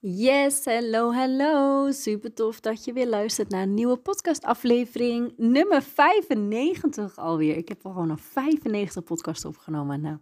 Yes, 0.00 0.64
hello, 0.64 1.12
hello. 1.12 1.90
Super 1.90 2.34
tof 2.34 2.60
dat 2.60 2.84
je 2.84 2.92
weer 2.92 3.06
luistert 3.08 3.48
naar 3.48 3.62
een 3.62 3.74
nieuwe 3.74 3.96
podcastaflevering. 3.96 5.32
Nummer 5.36 5.82
95 5.82 7.16
alweer. 7.18 7.56
Ik 7.56 7.68
heb 7.68 7.86
al 7.86 7.92
gewoon 7.92 8.06
nog 8.06 8.20
95 8.20 9.04
podcasts 9.04 9.44
opgenomen. 9.44 10.00
Nou, 10.00 10.16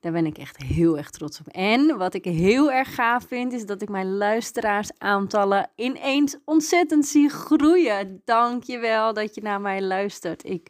daar 0.00 0.12
ben 0.12 0.26
ik 0.26 0.38
echt 0.38 0.56
heel 0.56 0.96
erg 0.96 1.10
trots 1.10 1.40
op. 1.40 1.46
En 1.48 1.96
wat 1.98 2.14
ik 2.14 2.24
heel 2.24 2.72
erg 2.72 2.94
gaaf 2.94 3.26
vind, 3.26 3.52
is 3.52 3.66
dat 3.66 3.82
ik 3.82 3.88
mijn 3.88 4.16
luisteraarsaantallen 4.16 5.70
ineens 5.76 6.36
ontzettend 6.44 7.06
zie 7.06 7.28
groeien. 7.28 8.22
Dank 8.24 8.62
je 8.62 8.78
wel 8.78 9.14
dat 9.14 9.34
je 9.34 9.42
naar 9.42 9.60
mij 9.60 9.82
luistert. 9.82 10.44
Ik... 10.44 10.68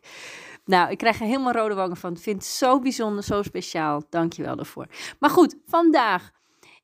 Nou, 0.64 0.90
ik 0.90 0.98
krijg 0.98 1.20
er 1.20 1.26
helemaal 1.26 1.52
rode 1.52 1.74
wangen 1.74 1.96
van. 1.96 2.12
Ik 2.12 2.18
vind 2.18 2.36
het 2.36 2.46
zo 2.46 2.78
bijzonder, 2.78 3.24
zo 3.24 3.42
speciaal. 3.42 4.02
Dank 4.08 4.32
je 4.32 4.42
wel 4.42 4.56
daarvoor. 4.56 4.86
Maar 5.18 5.30
goed, 5.30 5.56
vandaag 5.66 6.30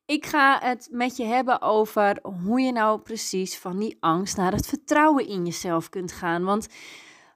ik 0.09 0.27
ga 0.27 0.59
het 0.63 0.89
met 0.91 1.17
je 1.17 1.25
hebben 1.25 1.61
over 1.61 2.19
hoe 2.23 2.61
je 2.61 2.73
nou 2.73 3.01
precies 3.01 3.59
van 3.59 3.79
die 3.79 3.97
angst 4.01 4.37
naar 4.37 4.53
het 4.53 4.67
vertrouwen 4.67 5.27
in 5.27 5.45
jezelf 5.45 5.89
kunt 5.89 6.13
gaan. 6.13 6.45
Want 6.45 6.69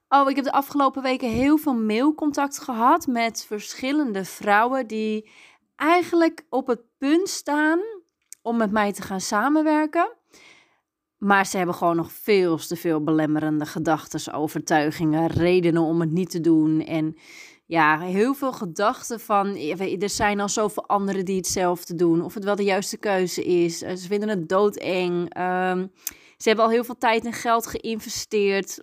oh, 0.08 0.30
ik 0.30 0.36
heb 0.36 0.44
de 0.44 0.52
afgelopen 0.52 1.02
weken 1.02 1.28
heel 1.28 1.58
veel 1.58 1.74
mailcontact 1.74 2.58
gehad 2.58 3.06
met 3.06 3.44
verschillende 3.44 4.24
vrouwen 4.24 4.86
die 4.86 5.30
eigenlijk 5.76 6.46
op 6.48 6.66
het 6.66 6.80
punt 6.98 7.28
staan 7.28 7.80
om 8.42 8.56
met 8.56 8.70
mij 8.70 8.92
te 8.92 9.02
gaan 9.02 9.20
samenwerken. 9.20 10.12
Maar 11.24 11.46
ze 11.46 11.56
hebben 11.56 11.74
gewoon 11.74 11.96
nog 11.96 12.12
veel 12.12 12.56
te 12.56 12.76
veel 12.76 13.02
belemmerende 13.02 13.66
gedachten, 13.66 14.32
overtuigingen, 14.32 15.26
redenen 15.26 15.82
om 15.82 16.00
het 16.00 16.10
niet 16.10 16.30
te 16.30 16.40
doen. 16.40 16.80
En 16.80 17.16
ja, 17.66 18.00
heel 18.00 18.34
veel 18.34 18.52
gedachten 18.52 19.20
van 19.20 19.56
er 19.56 20.08
zijn 20.08 20.40
al 20.40 20.48
zoveel 20.48 20.86
anderen 20.86 21.24
die 21.24 21.36
hetzelfde 21.36 21.94
doen. 21.94 22.22
Of 22.22 22.34
het 22.34 22.44
wel 22.44 22.56
de 22.56 22.64
juiste 22.64 22.96
keuze 22.96 23.44
is. 23.44 23.82
Eh, 23.82 23.94
ze 23.94 24.06
vinden 24.06 24.28
het 24.28 24.48
doodeng. 24.48 25.14
Um, 25.20 25.92
ze 26.36 26.48
hebben 26.48 26.64
al 26.64 26.70
heel 26.70 26.84
veel 26.84 26.98
tijd 26.98 27.24
en 27.24 27.32
geld 27.32 27.66
geïnvesteerd. 27.66 28.82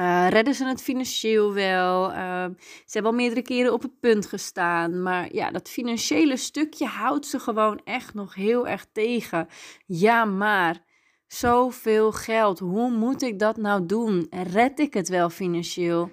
Uh, 0.00 0.26
redden 0.28 0.54
ze 0.54 0.66
het 0.66 0.82
financieel 0.82 1.52
wel? 1.52 2.10
Uh, 2.10 2.44
ze 2.56 2.92
hebben 2.92 3.10
al 3.10 3.18
meerdere 3.18 3.42
keren 3.42 3.72
op 3.72 3.82
het 3.82 4.00
punt 4.00 4.26
gestaan. 4.26 5.02
Maar 5.02 5.34
ja, 5.34 5.50
dat 5.50 5.68
financiële 5.68 6.36
stukje 6.36 6.86
houdt 6.86 7.26
ze 7.26 7.38
gewoon 7.38 7.80
echt 7.84 8.14
nog 8.14 8.34
heel 8.34 8.68
erg 8.68 8.86
tegen. 8.92 9.48
Ja, 9.86 10.24
maar 10.24 10.92
zoveel 11.34 12.12
geld. 12.12 12.58
Hoe 12.58 12.90
moet 12.90 13.22
ik 13.22 13.38
dat 13.38 13.56
nou 13.56 13.86
doen? 13.86 14.26
Red 14.30 14.78
ik 14.78 14.94
het 14.94 15.08
wel 15.08 15.30
financieel? 15.30 16.10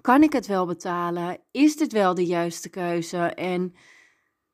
Kan 0.00 0.22
ik 0.22 0.32
het 0.32 0.46
wel 0.46 0.66
betalen? 0.66 1.40
Is 1.50 1.76
dit 1.76 1.92
wel 1.92 2.14
de 2.14 2.26
juiste 2.26 2.68
keuze? 2.68 3.18
En 3.18 3.74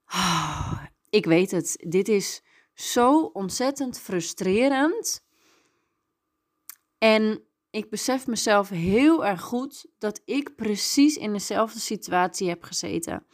oh, 0.06 0.82
ik 1.10 1.24
weet 1.24 1.50
het, 1.50 1.84
dit 1.88 2.08
is 2.08 2.42
zo 2.74 3.22
ontzettend 3.22 3.98
frustrerend. 4.00 5.24
En 6.98 7.44
ik 7.70 7.90
besef 7.90 8.26
mezelf 8.26 8.68
heel 8.68 9.26
erg 9.26 9.40
goed 9.40 9.86
dat 9.98 10.20
ik 10.24 10.56
precies 10.56 11.16
in 11.16 11.32
dezelfde 11.32 11.80
situatie 11.80 12.48
heb 12.48 12.62
gezeten. 12.62 13.26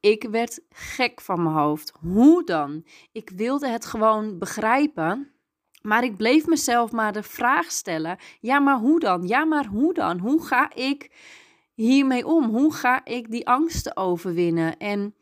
Ik 0.00 0.22
werd 0.22 0.60
gek 0.68 1.20
van 1.20 1.42
mijn 1.42 1.54
hoofd. 1.54 1.92
Hoe 2.00 2.44
dan? 2.44 2.86
Ik 3.12 3.30
wilde 3.30 3.68
het 3.68 3.86
gewoon 3.86 4.38
begrijpen. 4.38 5.39
Maar 5.82 6.04
ik 6.04 6.16
bleef 6.16 6.46
mezelf 6.46 6.92
maar 6.92 7.12
de 7.12 7.22
vraag 7.22 7.70
stellen: 7.70 8.18
ja, 8.40 8.58
maar 8.58 8.78
hoe 8.78 9.00
dan? 9.00 9.26
Ja, 9.26 9.44
maar 9.44 9.66
hoe 9.66 9.94
dan? 9.94 10.18
Hoe 10.18 10.46
ga 10.46 10.74
ik 10.74 11.10
hiermee 11.74 12.26
om? 12.26 12.44
Hoe 12.44 12.74
ga 12.74 13.04
ik 13.04 13.30
die 13.30 13.46
angsten 13.48 13.96
overwinnen? 13.96 14.76
En 14.76 15.14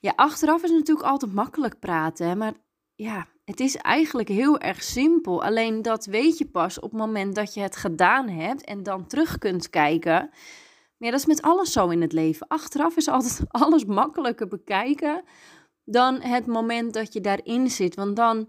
ja, 0.00 0.12
achteraf 0.16 0.62
is 0.62 0.70
natuurlijk 0.70 1.06
altijd 1.06 1.32
makkelijk 1.32 1.78
praten, 1.78 2.28
hè? 2.28 2.34
maar 2.34 2.52
ja, 2.94 3.26
het 3.44 3.60
is 3.60 3.76
eigenlijk 3.76 4.28
heel 4.28 4.58
erg 4.58 4.82
simpel. 4.82 5.42
Alleen 5.42 5.82
dat 5.82 6.04
weet 6.04 6.38
je 6.38 6.46
pas 6.46 6.80
op 6.80 6.90
het 6.90 7.00
moment 7.00 7.34
dat 7.34 7.54
je 7.54 7.60
het 7.60 7.76
gedaan 7.76 8.28
hebt 8.28 8.64
en 8.64 8.82
dan 8.82 9.06
terug 9.06 9.38
kunt 9.38 9.70
kijken. 9.70 10.12
Maar 10.12 11.10
ja, 11.10 11.10
dat 11.10 11.20
is 11.20 11.26
met 11.26 11.42
alles 11.42 11.72
zo 11.72 11.88
in 11.88 12.00
het 12.00 12.12
leven. 12.12 12.48
Achteraf 12.48 12.96
is 12.96 13.08
altijd 13.08 13.40
alles 13.64 13.84
makkelijker 13.84 14.48
bekijken 14.48 15.22
dan 15.84 16.20
het 16.20 16.46
moment 16.46 16.94
dat 16.94 17.12
je 17.12 17.20
daarin 17.20 17.70
zit. 17.70 17.94
Want 17.94 18.16
dan 18.16 18.48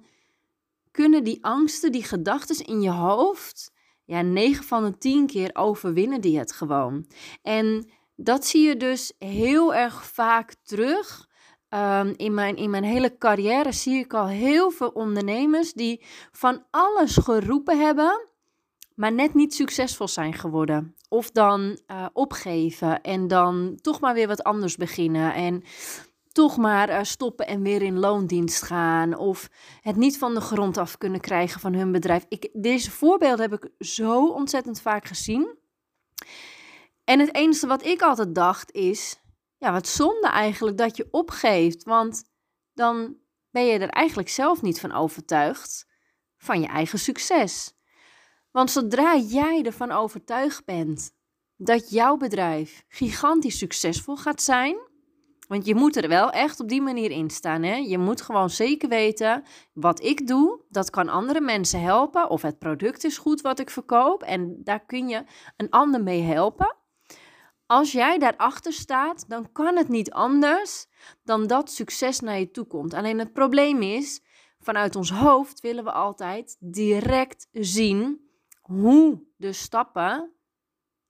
kunnen 0.93 1.23
die 1.23 1.43
angsten, 1.43 1.91
die 1.91 2.03
gedachten 2.03 2.65
in 2.65 2.81
je 2.81 2.89
hoofd, 2.89 3.71
ja, 4.05 4.21
9 4.21 4.63
van 4.63 4.83
de 4.83 4.97
10 4.97 5.27
keer 5.27 5.49
overwinnen 5.53 6.21
die 6.21 6.37
het 6.37 6.51
gewoon. 6.51 7.07
En 7.41 7.89
dat 8.15 8.45
zie 8.45 8.67
je 8.67 8.77
dus 8.77 9.13
heel 9.17 9.73
erg 9.75 10.05
vaak 10.05 10.55
terug. 10.63 11.27
Um, 11.69 12.13
in, 12.17 12.33
mijn, 12.33 12.55
in 12.55 12.69
mijn 12.69 12.83
hele 12.83 13.17
carrière 13.17 13.71
zie 13.71 13.99
ik 13.99 14.13
al 14.13 14.27
heel 14.27 14.71
veel 14.71 14.87
ondernemers 14.87 15.73
die 15.73 16.05
van 16.31 16.65
alles 16.69 17.17
geroepen 17.17 17.79
hebben, 17.79 18.29
maar 18.95 19.13
net 19.13 19.33
niet 19.33 19.53
succesvol 19.53 20.07
zijn 20.07 20.33
geworden. 20.33 20.95
Of 21.09 21.31
dan 21.31 21.79
uh, 21.87 22.05
opgeven 22.13 23.01
en 23.01 23.27
dan 23.27 23.79
toch 23.81 23.99
maar 23.99 24.13
weer 24.13 24.27
wat 24.27 24.43
anders 24.43 24.75
beginnen. 24.75 25.33
En 25.33 25.63
toch 26.33 26.57
maar 26.57 26.89
uh, 26.89 27.03
stoppen 27.03 27.47
en 27.47 27.61
weer 27.61 27.81
in 27.81 27.99
loondienst 27.99 28.61
gaan. 28.61 29.17
Of 29.17 29.49
het 29.81 29.95
niet 29.95 30.17
van 30.17 30.33
de 30.33 30.41
grond 30.41 30.77
af 30.77 30.97
kunnen 30.97 31.19
krijgen 31.19 31.59
van 31.59 31.73
hun 31.73 31.91
bedrijf. 31.91 32.25
Ik, 32.29 32.49
deze 32.53 32.91
voorbeelden 32.91 33.49
heb 33.49 33.63
ik 33.63 33.85
zo 33.85 34.27
ontzettend 34.27 34.81
vaak 34.81 35.05
gezien. 35.05 35.57
En 37.03 37.19
het 37.19 37.35
enige 37.35 37.67
wat 37.67 37.85
ik 37.85 38.01
altijd 38.01 38.35
dacht 38.35 38.72
is: 38.72 39.19
ja, 39.57 39.72
wat 39.72 39.88
zonde 39.88 40.27
eigenlijk 40.27 40.77
dat 40.77 40.97
je 40.97 41.07
opgeeft. 41.11 41.83
Want 41.83 42.23
dan 42.73 43.16
ben 43.49 43.66
je 43.66 43.79
er 43.79 43.89
eigenlijk 43.89 44.29
zelf 44.29 44.61
niet 44.61 44.79
van 44.79 44.91
overtuigd 44.91 45.91
van 46.38 46.61
je 46.61 46.67
eigen 46.67 46.99
succes. 46.99 47.73
Want 48.51 48.72
zodra 48.72 49.16
jij 49.16 49.63
ervan 49.63 49.91
overtuigd 49.91 50.66
bent 50.66 51.11
dat 51.55 51.89
jouw 51.89 52.17
bedrijf 52.17 52.83
gigantisch 52.88 53.57
succesvol 53.57 54.16
gaat 54.16 54.41
zijn 54.41 54.91
want 55.47 55.65
je 55.65 55.75
moet 55.75 55.95
er 55.95 56.07
wel 56.07 56.31
echt 56.31 56.59
op 56.59 56.69
die 56.69 56.81
manier 56.81 57.11
in 57.11 57.29
staan. 57.29 57.63
Hè? 57.63 57.75
Je 57.75 57.97
moet 57.97 58.21
gewoon 58.21 58.49
zeker 58.49 58.89
weten, 58.89 59.43
wat 59.73 60.03
ik 60.03 60.27
doe, 60.27 60.61
dat 60.69 60.89
kan 60.89 61.09
andere 61.09 61.41
mensen 61.41 61.81
helpen. 61.81 62.29
Of 62.29 62.41
het 62.41 62.59
product 62.59 63.03
is 63.03 63.17
goed 63.17 63.41
wat 63.41 63.59
ik 63.59 63.69
verkoop. 63.69 64.23
En 64.23 64.61
daar 64.63 64.85
kun 64.85 65.07
je 65.07 65.23
een 65.57 65.69
ander 65.69 66.03
mee 66.03 66.21
helpen. 66.21 66.75
Als 67.65 67.91
jij 67.91 68.17
daarachter 68.17 68.73
staat, 68.73 69.29
dan 69.29 69.51
kan 69.51 69.77
het 69.77 69.87
niet 69.87 70.11
anders 70.11 70.87
dan 71.23 71.47
dat 71.47 71.71
succes 71.71 72.19
naar 72.19 72.39
je 72.39 72.51
toe 72.51 72.65
komt. 72.65 72.93
Alleen 72.93 73.19
het 73.19 73.33
probleem 73.33 73.81
is, 73.81 74.21
vanuit 74.59 74.95
ons 74.95 75.11
hoofd 75.11 75.61
willen 75.61 75.83
we 75.83 75.91
altijd 75.91 76.57
direct 76.59 77.47
zien 77.51 78.29
hoe 78.61 79.23
de 79.37 79.53
stappen 79.53 80.31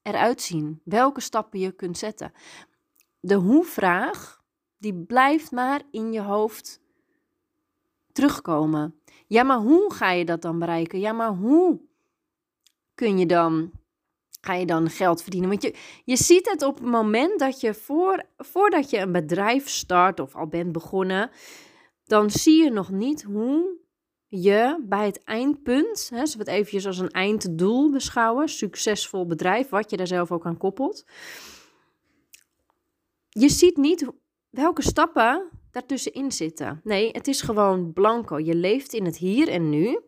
eruit 0.02 0.42
zien. 0.42 0.82
Welke 0.84 1.22
stappen 1.22 1.60
je 1.60 1.72
kunt 1.72 1.98
zetten 1.98 2.32
de 3.26 3.36
hoe-vraag, 3.36 4.42
die 4.78 4.94
blijft 4.94 5.52
maar 5.52 5.82
in 5.92 6.14
je 6.14 6.22
hoofd 6.22 6.82
terugkomen. 8.12 8.96
Ja, 9.28 9.44
maar 9.44 9.58
hoe 9.58 9.94
ga 9.94 10.12
je 10.12 10.26
dat 10.26 10.42
dan 10.42 10.60
bereiken? 10.60 11.00
Ja, 11.00 11.12
maar 11.12 11.30
hoe 11.30 11.80
kun 12.96 13.18
je 13.18 13.26
dan, 13.26 13.72
ga 14.42 14.54
je 14.54 14.66
dan 14.66 14.90
geld 14.90 15.22
verdienen? 15.22 15.50
Want 15.50 15.62
je, 15.62 15.76
je 16.06 16.16
ziet 16.16 16.50
het 16.50 16.62
op 16.62 16.78
het 16.78 16.88
moment 16.88 17.40
dat 17.40 17.62
je, 17.62 17.74
voor, 17.74 18.24
voordat 18.38 18.90
je 18.90 18.98
een 18.98 19.12
bedrijf 19.12 19.70
start 19.70 20.20
of 20.20 20.36
al 20.36 20.48
bent 20.48 20.72
begonnen, 20.72 21.30
dan 22.06 22.30
zie 22.30 22.64
je 22.64 22.70
nog 22.70 22.92
niet 22.92 23.24
hoe 23.24 23.78
je 24.28 24.84
bij 24.84 25.06
het 25.06 25.24
eindpunt, 25.24 26.10
hè, 26.14 26.24
we 26.24 26.38
het 26.38 26.48
eventjes 26.48 26.86
als 26.86 26.98
een 26.98 27.12
einddoel 27.12 27.92
beschouwen, 27.92 28.50
succesvol 28.50 29.26
bedrijf, 29.28 29.70
wat 29.70 29.90
je 29.90 29.98
daar 29.98 30.08
zelf 30.08 30.32
ook 30.32 30.46
aan 30.46 30.58
koppelt 30.58 31.06
je 33.34 33.50
ziet 33.50 33.78
niet 33.78 34.08
welke 34.50 34.82
stappen 34.82 35.50
daartussenin 35.72 36.32
zitten. 36.32 36.82
Nee, 36.84 37.10
het 37.12 37.28
is 37.28 37.42
gewoon 37.42 37.94
blanco. 37.94 38.40
Je 38.40 38.56
leeft 38.56 38.94
in 38.94 39.06
het 39.06 39.18
hier 39.18 39.48
en 39.48 39.70
nu. 39.70 40.00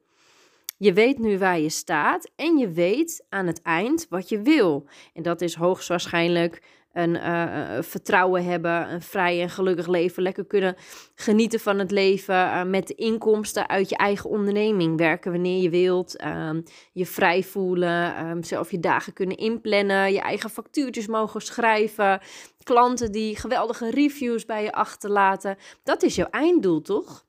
Je 0.78 0.94
weet 0.94 1.20
nu 1.20 1.38
waar 1.38 1.60
je 1.60 1.70
staat 1.70 2.32
en 2.36 2.58
je 2.58 2.70
weet 2.70 3.26
aan 3.30 3.48
het 3.48 3.62
eind 3.62 4.06
wat 4.10 4.30
je 4.30 4.42
wil. 4.42 4.88
En 5.14 5.24
dat 5.24 5.42
is 5.42 5.56
hoogstwaarschijnlijk 5.56 6.62
een 6.96 7.16
uh, 7.16 7.82
vertrouwen 7.82 8.44
hebben, 8.44 8.94
een 8.94 9.02
vrij 9.02 9.42
en 9.42 9.50
gelukkig 9.50 9.88
leven, 9.88 10.24
lekker 10.24 10.46
kunnen 10.46 10.76
genieten 11.16 11.60
van 11.60 11.80
het 11.80 11.92
leven 11.92 12.36
uh, 12.36 12.64
met 12.64 12.88
de 12.88 12.96
inkomsten 12.96 13.70
uit 13.70 13.90
je 13.90 13.98
eigen 13.98 14.30
onderneming, 14.30 14.98
werken 14.98 15.32
wanneer 15.32 15.62
je 15.62 15.70
wilt, 15.70 16.24
um, 16.26 16.64
je 16.94 17.06
vrij 17.06 17.44
voelen, 17.44 18.28
um, 18.28 18.44
zelf 18.44 18.72
je 18.72 18.80
dagen 18.80 19.14
kunnen 19.14 19.38
inplannen, 19.38 20.14
je 20.14 20.22
eigen 20.22 20.50
factuurtjes 20.50 21.08
mogen 21.08 21.42
schrijven, 21.42 22.20
klanten 22.66 23.12
die 23.12 23.36
geweldige 23.36 23.90
reviews 23.90 24.46
bij 24.46 24.64
je 24.64 24.72
achterlaten. 24.74 25.58
Dat 25.84 26.04
is 26.04 26.16
jouw 26.16 26.30
einddoel, 26.30 26.82
toch? 26.82 27.26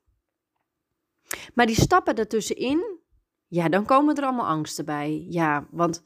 Maar 1.55 1.67
die 1.67 1.81
stappen 1.81 2.15
ertussenin, 2.15 2.99
ja, 3.47 3.69
dan 3.69 3.85
komen 3.85 4.17
er 4.17 4.25
allemaal 4.25 4.47
angsten 4.47 4.85
bij. 4.85 5.27
Ja, 5.29 5.67
want 5.71 6.03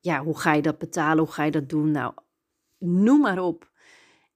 ja, 0.00 0.22
hoe 0.24 0.38
ga 0.38 0.52
je 0.52 0.62
dat 0.62 0.78
betalen? 0.78 1.24
Hoe 1.24 1.32
ga 1.32 1.44
je 1.44 1.50
dat 1.50 1.68
doen? 1.68 1.90
Nou, 1.90 2.14
noem 2.78 3.20
maar 3.20 3.38
op. 3.38 3.70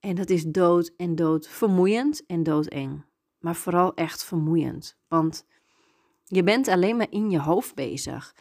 En 0.00 0.14
dat 0.14 0.30
is 0.30 0.44
dood 0.44 0.92
en 0.96 1.14
dood 1.14 1.48
vermoeiend 1.48 2.26
en 2.26 2.42
doodeng. 2.42 3.04
maar 3.38 3.56
vooral 3.56 3.94
echt 3.94 4.24
vermoeiend. 4.24 4.98
Want 5.08 5.46
je 6.24 6.42
bent 6.42 6.68
alleen 6.68 6.96
maar 6.96 7.10
in 7.10 7.30
je 7.30 7.40
hoofd 7.40 7.74
bezig. 7.74 8.34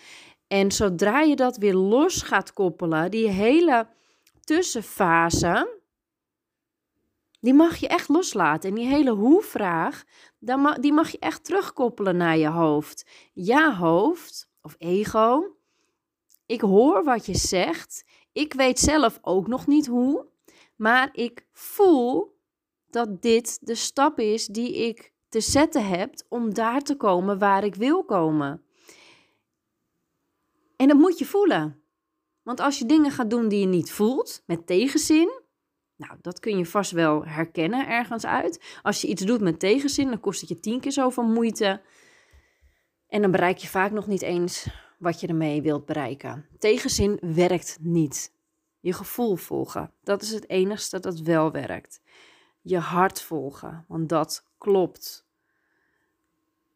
En 0.48 0.72
zodra 0.72 1.22
je 1.22 1.36
dat 1.36 1.58
weer 1.58 1.74
los 1.74 2.22
gaat 2.22 2.54
koppelen, 2.54 3.12
die 3.12 3.28
hele 3.28 3.88
tussenfase, 4.44 5.75
die 7.42 7.54
mag 7.54 7.76
je 7.76 7.88
echt 7.88 8.10
loslaten. 8.10 8.70
En 8.70 8.76
die 8.76 8.88
hele 8.88 9.12
hoe-vraag, 9.12 10.04
die 10.80 10.94
mag 10.94 11.10
je 11.10 11.20
echt 11.20 11.44
terugkoppelen 11.44 12.18
naar 12.18 12.38
je 12.38 12.50
hoofd. 12.50 13.06
Ja, 13.34 13.76
hoofd 13.76 14.50
of 14.62 14.76
ego. 14.78 15.56
Ik 16.46 16.62
hoor 16.62 17.04
wat 17.04 17.26
je 17.26 17.38
zegt. 17.38 18.06
Ik 18.32 18.54
weet 18.54 18.80
zelf 18.80 19.20
ook 19.22 19.48
nog 19.48 19.68
niet 19.68 19.88
hoe. 19.88 20.26
Maar 20.76 21.10
ik 21.12 21.48
voel 21.52 22.38
dat 22.90 23.22
dit 23.22 23.58
de 23.62 23.76
stap 23.76 24.20
is 24.20 24.46
die 24.46 24.88
ik 24.88 25.14
te 25.30 25.42
zetten 25.42 25.88
heb 25.88 26.14
om 26.30 26.54
daar 26.54 26.82
te 26.82 26.96
komen 26.96 27.40
waar 27.40 27.64
ik 27.64 27.76
wil 27.76 28.04
komen. 28.04 28.64
En 30.76 30.88
dat 30.88 30.98
moet 30.98 31.20
je 31.20 31.26
voelen. 31.26 31.84
Want 32.44 32.60
als 32.60 32.80
je 32.80 32.86
dingen 32.86 33.12
gaat 33.12 33.30
doen 33.30 33.48
die 33.48 33.60
je 33.60 33.66
niet 33.66 33.92
voelt, 33.92 34.44
met 34.46 34.68
tegenzin, 34.68 35.44
nou, 35.96 36.18
dat 36.22 36.40
kun 36.40 36.58
je 36.58 36.66
vast 36.66 36.92
wel 36.92 37.26
herkennen 37.26 37.88
ergens 37.88 38.26
uit. 38.26 38.80
Als 38.82 39.02
je 39.02 39.08
iets 39.08 39.22
doet 39.22 39.42
met 39.42 39.60
tegenzin, 39.60 40.08
dan 40.08 40.20
kost 40.20 40.40
het 40.40 40.50
je 40.50 40.60
tien 40.60 40.80
keer 40.80 40.92
zoveel 40.92 41.24
moeite. 41.24 41.82
En 43.08 43.22
dan 43.22 43.32
bereik 43.32 43.58
je 43.58 43.68
vaak 43.68 43.92
nog 43.92 44.08
niet 44.08 44.22
eens 44.22 44.68
wat 45.00 45.20
je 45.20 45.28
ermee 45.28 45.62
wilt 45.62 45.86
bereiken. 45.86 46.46
Tegenzin 46.60 47.20
werkt 47.22 47.78
niet. 47.82 48.34
Je 48.80 48.94
gevoel 48.94 49.36
volgen, 49.36 49.92
dat 50.04 50.22
is 50.22 50.32
het 50.32 50.50
enigste 50.50 51.00
dat 51.00 51.20
wel 51.20 51.52
werkt. 51.52 52.02
Je 52.62 52.78
hart 52.78 53.22
volgen, 53.22 53.86
want 53.88 54.10
dat 54.10 54.48
klopt. 54.58 55.26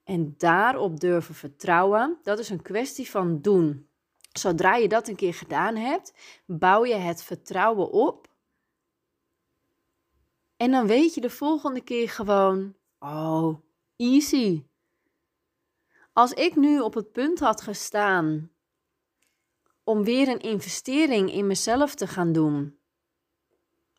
En 0.03 0.33
daarop 0.37 0.99
durven 0.99 1.35
vertrouwen, 1.35 2.17
dat 2.23 2.39
is 2.39 2.49
een 2.49 2.61
kwestie 2.61 3.09
van 3.09 3.41
doen. 3.41 3.87
Zodra 4.31 4.75
je 4.75 4.87
dat 4.87 5.07
een 5.07 5.15
keer 5.15 5.33
gedaan 5.33 5.75
hebt, 5.75 6.13
bouw 6.45 6.85
je 6.85 6.95
het 6.95 7.23
vertrouwen 7.23 7.91
op. 7.91 8.28
En 10.59 10.71
dan 10.71 10.87
weet 10.87 11.13
je 11.13 11.21
de 11.21 11.29
volgende 11.29 11.81
keer 11.81 12.09
gewoon: 12.09 12.75
oh, 12.99 13.59
easy. 13.95 14.65
Als 16.13 16.31
ik 16.31 16.55
nu 16.55 16.79
op 16.79 16.93
het 16.93 17.11
punt 17.11 17.39
had 17.39 17.61
gestaan 17.61 18.51
om 19.83 20.03
weer 20.03 20.27
een 20.27 20.39
investering 20.39 21.31
in 21.31 21.47
mezelf 21.47 21.95
te 21.95 22.07
gaan 22.07 22.31
doen. 22.31 22.79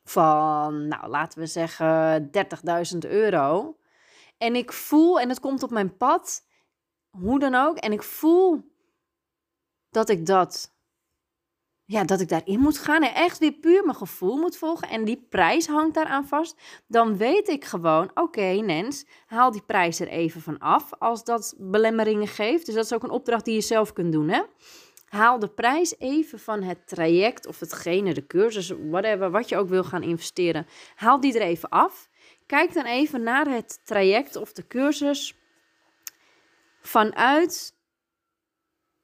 Van, 0.05 0.89
nou 0.89 1.09
laten 1.09 1.39
we 1.39 1.47
zeggen 1.47 2.31
30.000 2.93 2.99
euro. 2.99 3.79
En 4.39 4.55
ik 4.55 4.73
voel, 4.73 5.21
en 5.21 5.29
het 5.29 5.41
komt 5.41 5.62
op 5.62 5.71
mijn 5.71 5.97
pad, 5.97 6.47
hoe 7.11 7.39
dan 7.39 7.55
ook, 7.55 7.77
en 7.77 7.93
ik 7.93 8.03
voel 8.03 8.75
dat 9.91 10.09
ik 10.09 10.27
dat, 10.27 10.75
ja, 11.90 12.04
dat 12.04 12.20
ik 12.20 12.28
daarin 12.28 12.60
moet 12.60 12.78
gaan 12.78 13.02
en 13.02 13.14
echt 13.14 13.38
weer 13.38 13.52
puur 13.52 13.84
mijn 13.84 13.96
gevoel 13.96 14.37
moet 14.37 14.56
volgen 14.56 14.88
en 14.88 15.04
die 15.04 15.26
prijs 15.28 15.66
hangt 15.66 15.94
daaraan 15.94 16.26
vast, 16.26 16.56
dan 16.87 17.16
weet 17.16 17.48
ik 17.48 17.64
gewoon, 17.64 18.10
oké 18.14 18.42
Nens, 18.42 19.04
haal 19.26 19.50
die 19.50 19.62
prijs 19.66 20.00
er 20.00 20.08
even 20.08 20.40
van 20.40 20.58
af 20.58 20.90
als 20.98 21.25
dat 21.25 21.54
belemmeringen 21.58 22.28
geeft. 22.28 22.66
Dus 22.66 22.75
dat 22.75 22.84
is 22.84 22.92
ook 22.92 23.02
een 23.02 23.10
opdracht 23.10 23.44
die 23.44 23.54
je 23.54 23.60
zelf 23.60 23.92
kunt 23.92 24.12
doen, 24.12 24.28
hè. 24.28 24.42
Haal 25.08 25.38
de 25.38 25.48
prijs 25.48 25.98
even 25.98 26.38
van 26.38 26.62
het 26.62 26.88
traject 26.88 27.46
of 27.46 27.60
hetgene, 27.60 28.14
de 28.14 28.26
cursus, 28.26 28.72
whatever, 28.90 29.31
wat 29.31 29.48
je 29.48 29.56
ook 29.56 29.69
wil 29.69 29.84
gaan 29.84 30.02
investeren. 30.02 30.66
Haal 30.94 31.20
die 31.20 31.34
er 31.34 31.46
even 31.46 31.69
af. 31.69 32.08
Kijk 32.46 32.75
dan 32.75 32.84
even 32.84 33.22
naar 33.22 33.46
het 33.46 33.81
traject 33.84 34.37
of 34.37 34.52
de 34.52 34.66
cursus 34.66 35.34
vanuit 36.81 37.75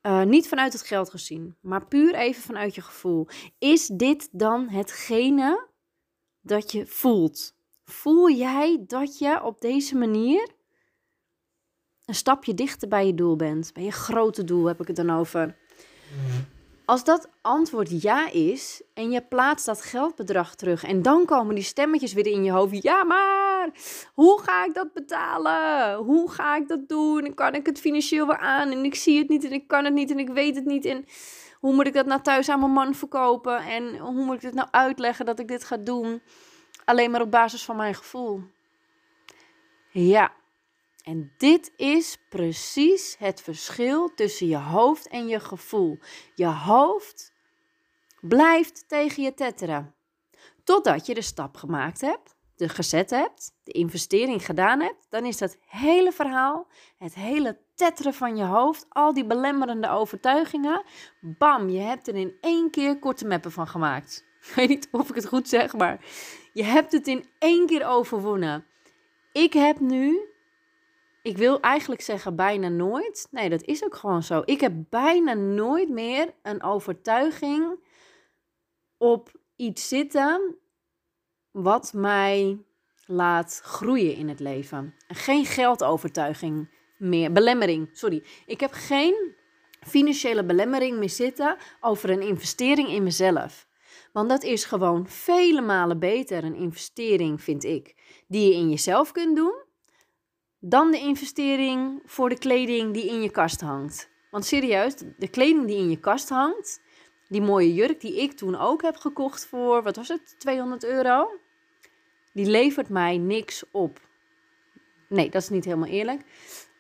uh, 0.07 0.23
niet 0.23 0.49
vanuit 0.49 0.73
het 0.73 0.83
geld 0.83 1.11
gezien, 1.11 1.57
maar 1.61 1.87
puur 1.87 2.15
even 2.15 2.43
vanuit 2.43 2.75
je 2.75 2.81
gevoel. 2.81 3.27
Is 3.59 3.87
dit 3.87 4.29
dan 4.33 4.69
hetgene 4.69 5.69
dat 6.41 6.73
je 6.73 6.87
voelt? 6.87 7.55
Voel 7.85 8.31
jij 8.31 8.85
dat 8.87 9.19
je 9.19 9.43
op 9.43 9.61
deze 9.61 9.97
manier 9.97 10.49
een 12.05 12.15
stapje 12.15 12.55
dichter 12.55 12.89
bij 12.89 13.07
je 13.07 13.15
doel 13.15 13.37
bent? 13.37 13.73
Bij 13.73 13.83
je 13.83 13.93
grote 13.93 14.45
doel 14.45 14.67
heb 14.67 14.81
ik 14.81 14.87
het 14.87 14.97
dan 14.97 15.11
over. 15.11 15.57
Als 16.85 17.05
dat 17.05 17.29
antwoord 17.43 18.03
ja 18.03 18.31
is 18.31 18.83
en 18.95 19.11
je 19.11 19.23
plaatst 19.23 19.67
dat 19.67 19.83
geldbedrag 19.83 20.55
terug 20.55 20.85
en 20.85 21.03
dan 21.03 21.25
komen 21.25 21.55
die 21.55 21.65
stemmetjes 21.65 22.13
weer 22.13 22.27
in 22.27 22.45
je 22.45 22.51
hoofd. 22.51 22.83
Ja, 22.83 23.05
maar 23.05 23.46
hoe 24.15 24.41
ga 24.43 24.65
ik 24.65 24.75
dat 24.75 24.93
betalen? 24.93 25.97
Hoe 25.97 26.31
ga 26.31 26.57
ik 26.57 26.69
dat 26.69 26.89
doen? 26.89 27.35
kan 27.35 27.55
ik 27.55 27.67
het 27.67 27.81
financieel 27.81 28.27
weer 28.27 28.39
aan? 28.39 28.71
En 28.71 28.85
ik 28.85 28.95
zie 28.95 29.19
het 29.19 29.29
niet 29.29 29.45
en 29.45 29.53
ik 29.53 29.69
kan 29.69 29.85
het 29.85 29.95
niet 29.95 30.11
en 30.11 30.19
ik 30.19 30.29
weet 30.29 30.55
het 30.55 30.65
niet. 30.65 30.85
En 30.85 31.05
hoe 31.61 31.75
moet 31.75 31.87
ik 31.87 31.95
dat 31.95 32.07
nou 32.07 32.23
thuis 32.23 32.49
aan 32.49 32.61
mijn 32.61 32.73
man 32.73 32.95
verkopen? 32.95 33.59
En 33.59 33.99
hoe 33.99 34.25
moet 34.25 34.35
ik 34.35 34.43
het 34.43 34.55
nou 34.55 34.69
uitleggen 34.71 35.27
dat 35.27 35.39
ik 35.39 35.49
dit 35.49 35.65
ga 35.65 35.77
doen? 35.77 36.23
Alleen 36.85 37.11
maar 37.11 37.21
op 37.21 37.31
basis 37.31 37.65
van 37.65 37.77
mijn 37.77 37.95
gevoel. 37.95 38.41
Ja, 39.91 40.33
en 41.03 41.33
dit 41.37 41.73
is 41.77 42.19
precies 42.29 43.17
het 43.19 43.41
verschil 43.41 44.15
tussen 44.15 44.47
je 44.47 44.57
hoofd 44.57 45.09
en 45.09 45.29
je 45.29 45.41
gevoel. 45.41 45.99
Je 46.35 46.47
hoofd 46.47 47.33
blijft 48.21 48.89
tegen 48.89 49.23
je 49.23 49.35
tetteren. 49.35 49.95
Totdat 50.65 51.07
je 51.07 51.15
de 51.15 51.23
stap 51.23 51.57
gemaakt 51.57 52.01
hebt, 52.01 52.36
de 52.57 52.69
gezet 52.69 53.11
hebt, 53.11 53.53
de 53.63 53.73
investering 53.73 54.45
gedaan 54.45 54.81
hebt, 54.81 55.07
dan 55.09 55.25
is 55.25 55.39
dat 55.39 55.59
hele 55.67 56.13
verhaal, 56.13 56.67
het 56.99 57.15
hele 57.15 57.59
tetteren 57.75 58.15
van 58.15 58.37
je 58.37 58.45
hoofd, 58.45 58.87
al 58.89 59.15
die 59.15 59.27
belemmerende 59.27 59.89
overtuigingen, 59.89 60.83
bam, 61.21 61.69
je 61.69 61.81
hebt 61.81 62.09
er 62.09 62.15
in 62.15 62.37
één 62.41 62.71
keer 62.71 62.99
korte 62.99 63.27
meppen 63.27 63.53
van 63.53 63.67
gemaakt. 63.67 64.25
Ik 64.47 64.55
weet 64.55 64.69
niet 64.69 64.89
of 64.91 65.09
ik 65.09 65.15
het 65.15 65.27
goed 65.27 65.49
zeg, 65.49 65.73
maar 65.75 66.05
je 66.53 66.65
hebt 66.65 66.93
het 66.93 67.07
in 67.07 67.25
één 67.39 67.67
keer 67.67 67.87
overwonnen. 67.87 68.67
Ik 69.33 69.53
heb 69.53 69.81
nu 69.81 70.35
ik 71.27 71.37
wil 71.37 71.61
eigenlijk 71.61 72.01
zeggen 72.01 72.37
bijna 72.37 72.69
nooit. 72.69 73.29
Nee, 73.31 73.49
dat 73.49 73.63
is 73.63 73.85
ook 73.85 73.95
gewoon 73.95 74.23
zo. 74.23 74.43
Ik 74.45 74.61
heb 74.61 74.73
bijna 74.91 75.35
nooit 75.35 75.89
meer 75.89 76.35
een 76.43 76.63
overtuiging 76.63 77.79
op 78.99 79.31
iets 79.57 79.89
zitten 79.89 80.57
wat 81.63 81.93
mij 81.93 82.59
laat 83.07 83.61
groeien 83.65 84.15
in 84.15 84.29
het 84.29 84.41
leven. 84.41 84.95
Geen 85.09 85.45
geldovertuiging 85.45 86.69
meer. 86.99 87.33
Belemmering, 87.33 87.89
sorry. 87.93 88.25
Ik 88.47 88.61
heb 88.61 88.73
geen 88.73 89.35
financiële 89.81 90.45
belemmering 90.45 90.99
meer 90.99 91.11
zitten 91.11 91.57
over 91.81 92.11
een 92.11 92.21
investering 92.21 92.89
in 92.89 93.03
mezelf. 93.03 93.69
Want 94.13 94.29
dat 94.29 94.43
is 94.43 94.65
gewoon 94.65 95.09
vele 95.09 95.61
malen 95.61 95.99
beter 95.99 96.45
een 96.45 96.55
investering, 96.55 97.43
vind 97.43 97.65
ik, 97.65 97.95
die 98.29 98.49
je 98.49 98.55
in 98.55 98.71
jezelf 98.71 99.13
kunt 99.13 99.37
doen 99.37 99.65
dan 100.59 100.91
de 100.91 100.99
investering 100.99 102.03
voor 102.05 102.29
de 102.29 102.39
kleding 102.39 102.95
die 102.95 103.09
in 103.09 103.23
je 103.23 103.31
kast 103.31 103.61
hangt. 103.61 104.11
Want 104.31 104.45
serieus, 104.45 104.95
de 105.19 105.29
kleding 105.29 105.67
die 105.67 105.77
in 105.77 105.91
je 105.91 106.01
kast 106.01 106.29
hangt, 106.29 106.81
die 107.29 107.43
mooie 107.43 107.75
jurk 107.75 108.01
die 108.01 108.21
ik 108.23 108.33
toen 108.33 108.57
ook 108.57 108.83
heb 108.83 108.97
gekocht 108.97 109.47
voor, 109.47 109.83
wat 109.83 109.97
was 109.97 110.09
het, 110.09 110.35
200 110.39 110.85
euro, 110.85 111.29
die 112.37 112.47
levert 112.47 112.89
mij 112.89 113.19
niks 113.19 113.65
op. 113.71 114.01
Nee, 115.09 115.31
dat 115.31 115.43
is 115.43 115.49
niet 115.49 115.65
helemaal 115.65 115.89
eerlijk. 115.89 116.21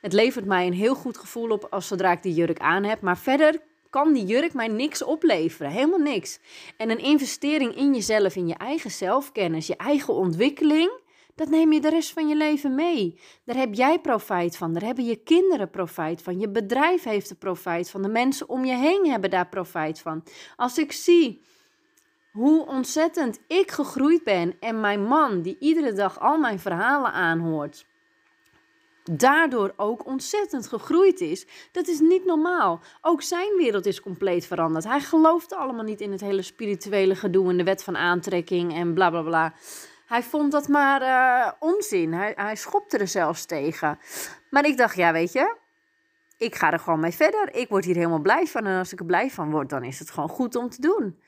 Het 0.01 0.13
levert 0.13 0.45
mij 0.45 0.67
een 0.67 0.73
heel 0.73 0.95
goed 0.95 1.19
gevoel 1.19 1.51
op 1.51 1.67
als 1.71 1.87
zodra 1.87 2.13
ik 2.13 2.23
die 2.23 2.35
jurk 2.35 2.59
aan 2.59 2.85
heb. 2.85 3.01
Maar 3.01 3.19
verder 3.19 3.61
kan 3.91 4.13
die 4.13 4.25
jurk 4.25 4.55
mij 4.55 4.69
niks 4.69 5.03
opleveren. 5.03 5.73
Helemaal 5.73 5.99
niks. 5.99 6.39
En 6.77 6.91
een 6.91 6.99
investering 6.99 7.77
in 7.77 7.95
jezelf, 7.95 8.37
in 8.37 8.47
je 8.47 8.55
eigen 8.55 8.91
zelfkennis, 8.91 9.67
je 9.67 9.77
eigen 9.77 10.15
ontwikkeling 10.15 10.91
dat 11.35 11.49
neem 11.49 11.73
je 11.73 11.81
de 11.81 11.91
rest 11.91 12.13
van 12.13 12.29
je 12.29 12.37
leven 12.37 12.75
mee. 12.75 13.19
Daar 13.45 13.57
heb 13.57 13.75
jij 13.75 13.99
profijt 13.99 14.57
van, 14.57 14.73
daar 14.73 14.83
hebben 14.83 15.05
je 15.05 15.17
kinderen 15.17 15.71
profijt 15.71 16.23
van, 16.23 16.39
je 16.39 16.49
bedrijf 16.49 17.03
heeft 17.03 17.31
er 17.31 17.37
profijt 17.37 17.91
van, 17.91 18.03
de 18.03 18.09
mensen 18.09 18.49
om 18.49 18.65
je 18.65 18.77
heen 18.77 19.07
hebben 19.11 19.31
daar 19.31 19.49
profijt 19.49 20.01
van. 20.01 20.23
Als 20.57 20.79
ik 20.79 20.93
zie 20.93 21.43
hoe 22.37 22.67
ontzettend 22.67 23.39
ik 23.47 23.71
gegroeid 23.71 24.25
ben 24.25 24.57
en 24.61 24.81
mijn 24.81 25.03
man, 25.03 25.43
die 25.43 25.57
iedere 25.61 25.93
dag 25.93 26.21
al 26.21 26.39
mijn 26.39 26.59
verhalen 26.59 27.13
aanhoort, 27.13 27.87
daardoor 29.11 29.73
ook 29.77 30.07
ontzettend 30.07 30.69
gegroeid 30.69 31.21
is. 31.21 31.47
Dat 31.73 31.89
is 31.89 32.01
niet 32.01 32.25
normaal. 32.25 32.81
Ook 33.03 33.23
zijn 33.23 33.57
wereld 33.57 33.87
is 33.87 34.01
compleet 34.01 34.47
veranderd. 34.47 34.85
Hij 34.85 35.01
geloofde 35.01 35.57
allemaal 35.57 35.85
niet 35.85 36.01
in 36.01 36.13
het 36.13 36.21
hele 36.21 36.43
spirituele 36.43 37.15
gedoe 37.15 37.51
en 37.51 37.57
de 37.57 37.65
wet 37.65 37.83
van 37.83 37.97
aantrekking 37.97 38.75
en 38.75 38.95
bla 38.95 39.11
bla 39.11 39.23
bla. 39.23 39.53
Hij 40.07 40.23
vond 40.23 40.53
dat 40.53 40.69
maar 40.69 41.03
uh, 41.03 41.53
onzin. 41.59 42.13
Hij, 42.13 42.33
hij 42.37 42.57
schopte 42.57 42.99
er 42.99 43.09
zelfs 43.09 43.45
tegen. 43.45 43.99
Maar 44.51 44.65
ik 44.65 44.77
dacht, 44.77 44.97
ja, 44.97 45.13
weet 45.13 45.33
je, 45.33 45.57
ik 46.39 46.55
ga 46.55 46.73
er 46.73 46.79
gewoon 46.79 47.01
mee 47.01 47.15
verder. 47.15 47.55
Ik 47.55 47.69
word 47.69 47.85
hier 47.85 47.95
helemaal 47.95 48.19
blij 48.19 48.47
van. 48.47 48.67
En 48.67 48.79
als 48.79 48.93
ik 48.93 48.99
er 48.99 49.07
blij 49.07 49.31
van 49.31 49.51
word, 49.51 49.71
dan 49.71 49.85
is 49.85 49.99
het 49.99 50.11
gewoon 50.11 50.29
goed 50.29 50.55
om 50.55 50.71
te 50.71 50.81
doen. 50.81 51.19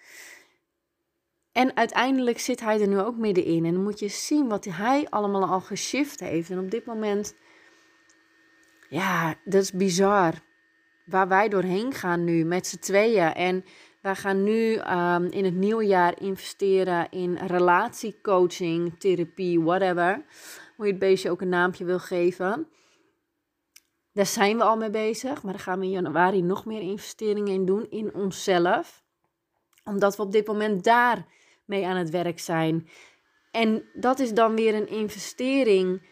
En 1.59 1.77
uiteindelijk 1.77 2.38
zit 2.38 2.61
hij 2.61 2.81
er 2.81 2.88
nu 2.88 3.00
ook 3.00 3.17
middenin. 3.17 3.65
En 3.65 3.73
dan 3.73 3.83
moet 3.83 3.99
je 3.99 4.09
zien 4.09 4.49
wat 4.49 4.65
hij 4.65 5.07
allemaal 5.11 5.47
al 5.47 5.61
geshift 5.61 6.21
heeft. 6.21 6.50
En 6.50 6.59
op 6.59 6.71
dit 6.71 6.87
moment, 6.87 7.37
ja, 8.88 9.35
dat 9.45 9.62
is 9.62 9.73
bizar. 9.73 10.35
Waar 11.05 11.29
wij 11.29 11.49
doorheen 11.49 11.93
gaan 11.93 12.25
nu 12.25 12.45
met 12.45 12.67
z'n 12.67 12.79
tweeën. 12.79 13.35
En 13.35 13.65
wij 14.03 14.15
gaan 14.15 14.45
nu 14.45 14.79
um, 14.79 15.25
in 15.25 15.45
het 15.45 15.55
nieuwe 15.55 15.87
jaar 15.87 16.21
investeren 16.21 17.11
in 17.11 17.37
relatiecoaching, 17.37 18.99
therapie, 18.99 19.61
whatever. 19.61 20.25
Hoe 20.77 20.87
je 20.87 20.91
het 20.91 21.00
beestje 21.00 21.31
ook 21.31 21.41
een 21.41 21.49
naampje 21.49 21.85
wil 21.85 21.99
geven. 21.99 22.69
Daar 24.12 24.27
zijn 24.27 24.57
we 24.57 24.62
al 24.62 24.77
mee 24.77 24.91
bezig. 24.91 25.43
Maar 25.43 25.53
daar 25.53 25.62
gaan 25.62 25.79
we 25.79 25.85
in 25.85 25.91
januari 25.91 26.43
nog 26.43 26.65
meer 26.65 26.81
investeringen 26.81 27.53
in 27.53 27.65
doen. 27.65 27.91
In 27.91 28.15
onszelf. 28.15 29.03
Omdat 29.85 30.17
we 30.17 30.23
op 30.23 30.33
dit 30.33 30.47
moment 30.47 30.85
daar 30.85 31.27
mee 31.68 31.87
aan 31.87 31.96
het 31.96 32.10
werk 32.10 32.38
zijn. 32.38 32.88
En 33.50 33.88
dat 33.94 34.18
is 34.18 34.32
dan 34.32 34.54
weer 34.54 34.75
een 34.75 34.88
investering. 34.88 36.02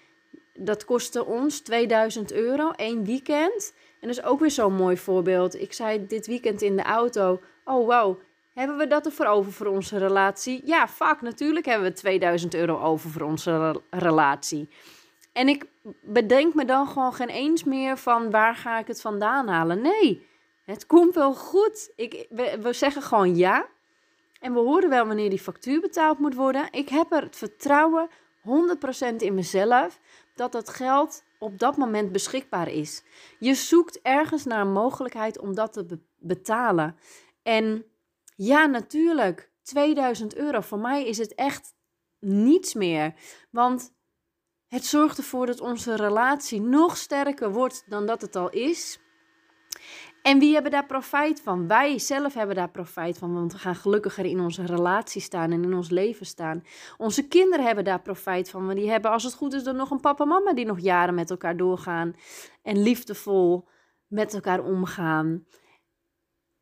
Dat 0.55 0.85
kostte 0.85 1.25
ons 1.25 1.61
2000 1.61 2.33
euro, 2.33 2.71
één 2.71 3.05
weekend. 3.05 3.75
En 4.01 4.09
dat 4.09 4.19
is 4.19 4.25
ook 4.25 4.41
weer 4.41 4.51
zo'n 4.51 4.75
mooi 4.75 4.97
voorbeeld. 4.97 5.61
Ik 5.61 5.73
zei 5.73 6.07
dit 6.07 6.27
weekend 6.27 6.63
in 6.63 6.77
de 6.77 6.83
auto: 6.83 7.41
Oh 7.65 7.87
wow, 7.87 8.19
hebben 8.55 8.77
we 8.77 8.87
dat 8.87 9.07
ervoor 9.07 9.27
over 9.27 9.53
voor 9.53 9.67
onze 9.67 9.99
relatie? 9.99 10.63
Ja, 10.65 10.89
fuck, 10.89 11.21
natuurlijk 11.21 11.67
hebben 11.67 11.89
we 11.89 11.95
2000 11.95 12.55
euro 12.55 12.81
over 12.81 13.11
voor 13.11 13.23
onze 13.23 13.81
relatie. 13.91 14.69
En 15.33 15.49
ik 15.49 15.67
bedenk 16.03 16.55
me 16.55 16.65
dan 16.65 16.87
gewoon 16.87 17.13
geen 17.13 17.29
eens 17.29 17.65
meer 17.65 17.97
van 17.97 18.31
waar 18.31 18.55
ga 18.55 18.79
ik 18.79 18.87
het 18.87 19.01
vandaan 19.01 19.49
halen. 19.49 19.81
Nee, 19.81 20.27
het 20.65 20.87
komt 20.87 21.15
wel 21.15 21.35
goed. 21.35 21.93
Ik, 21.97 22.27
we, 22.31 22.59
we 22.61 22.73
zeggen 22.73 23.03
gewoon 23.03 23.37
ja. 23.37 23.67
En 24.41 24.53
we 24.53 24.59
horen 24.59 24.89
wel 24.89 25.07
wanneer 25.07 25.31
die 25.31 25.39
factuur 25.39 25.81
betaald 25.81 26.19
moet 26.19 26.35
worden. 26.35 26.69
Ik 26.71 26.89
heb 26.89 27.13
er 27.13 27.23
het 27.23 27.37
vertrouwen 27.37 28.09
100% 28.43 29.17
in 29.17 29.35
mezelf 29.35 30.01
dat 30.35 30.53
dat 30.53 30.69
geld 30.69 31.25
op 31.39 31.59
dat 31.59 31.77
moment 31.77 32.13
beschikbaar 32.13 32.69
is. 32.69 33.03
Je 33.39 33.55
zoekt 33.55 34.01
ergens 34.03 34.45
naar 34.45 34.61
een 34.61 34.73
mogelijkheid 34.73 35.39
om 35.39 35.55
dat 35.55 35.73
te 35.73 36.01
betalen. 36.19 36.97
En 37.43 37.85
ja, 38.37 38.67
natuurlijk, 38.67 39.51
2000 39.63 40.35
euro. 40.37 40.61
Voor 40.61 40.79
mij 40.79 41.07
is 41.07 41.19
het 41.19 41.35
echt 41.35 41.75
niets 42.19 42.75
meer. 42.75 43.15
Want 43.51 43.95
het 44.69 44.85
zorgt 44.85 45.19
ervoor 45.19 45.47
dat 45.47 45.61
onze 45.61 45.95
relatie 45.95 46.61
nog 46.61 46.97
sterker 46.97 47.53
wordt 47.53 47.85
dan 47.87 48.07
dat 48.07 48.21
het 48.21 48.37
al 48.37 48.51
is. 48.51 48.99
En 50.27 50.39
wie 50.39 50.53
hebben 50.53 50.71
daar 50.71 50.87
profijt 50.87 51.41
van? 51.41 51.67
Wij 51.67 51.99
zelf 51.99 52.35
hebben 52.35 52.57
daar 52.57 52.71
profijt 52.71 53.19
van, 53.19 53.35
want 53.35 53.53
we 53.53 53.59
gaan 53.59 53.75
gelukkiger 53.75 54.25
in 54.25 54.41
onze 54.41 54.67
relatie 54.67 55.21
staan 55.21 55.53
en 55.53 55.63
in 55.63 55.75
ons 55.75 55.91
leven 55.91 56.27
staan. 56.27 56.65
Onze 56.97 57.29
kinderen 57.29 57.67
hebben 57.67 57.85
daar 57.85 58.03
profijt 58.03 58.51
van, 58.51 58.67
want 58.67 58.79
die 58.79 58.91
hebben, 58.91 59.11
als 59.11 59.25
het 59.25 59.35
goed 59.35 59.53
is, 59.53 59.63
dan 59.63 59.77
nog 59.77 59.91
een 59.91 60.01
papa 60.01 60.23
en 60.23 60.29
mama 60.29 60.55
die 60.55 60.65
nog 60.65 60.81
jaren 60.81 61.15
met 61.15 61.31
elkaar 61.31 61.57
doorgaan 61.57 62.17
en 62.63 62.83
liefdevol 62.83 63.69
met 64.07 64.35
elkaar 64.35 64.65
omgaan. 64.65 65.47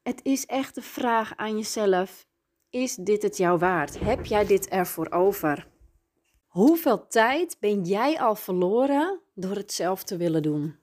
Het 0.03 0.21
is 0.23 0.47
echt 0.47 0.75
de 0.75 0.83
vraag 0.83 1.37
aan 1.37 1.57
jezelf: 1.57 2.27
is 2.71 2.95
dit 2.95 3.23
het 3.23 3.37
jou 3.37 3.59
waard? 3.59 4.01
Heb 4.01 4.27
jij 4.27 4.47
dit 4.47 4.69
ervoor 4.69 5.11
over? 5.11 5.69
Hoeveel 6.47 7.07
tijd 7.07 7.57
ben 7.61 7.83
jij 7.83 8.21
al 8.21 8.35
verloren 8.35 9.21
door 9.35 9.57
het 9.57 9.73
zelf 9.73 10.05
te 10.05 10.17
willen 10.17 10.43
doen? 10.43 10.83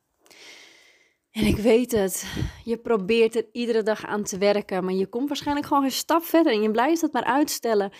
En 1.32 1.46
ik 1.46 1.58
weet 1.58 1.92
het, 1.92 2.26
je 2.64 2.78
probeert 2.78 3.36
er 3.36 3.46
iedere 3.52 3.84
dag 3.84 4.06
aan 4.06 4.24
te 4.24 4.38
werken, 4.38 4.84
maar 4.84 4.94
je 4.94 5.08
komt 5.08 5.28
waarschijnlijk 5.28 5.68
gewoon 5.68 5.84
een 5.84 5.92
stap 5.92 6.24
verder 6.24 6.54
en 6.54 6.62
je 6.62 6.72
blijft 6.72 7.02
het 7.02 7.14
maar 7.14 7.24
uitstellen. 7.24 7.92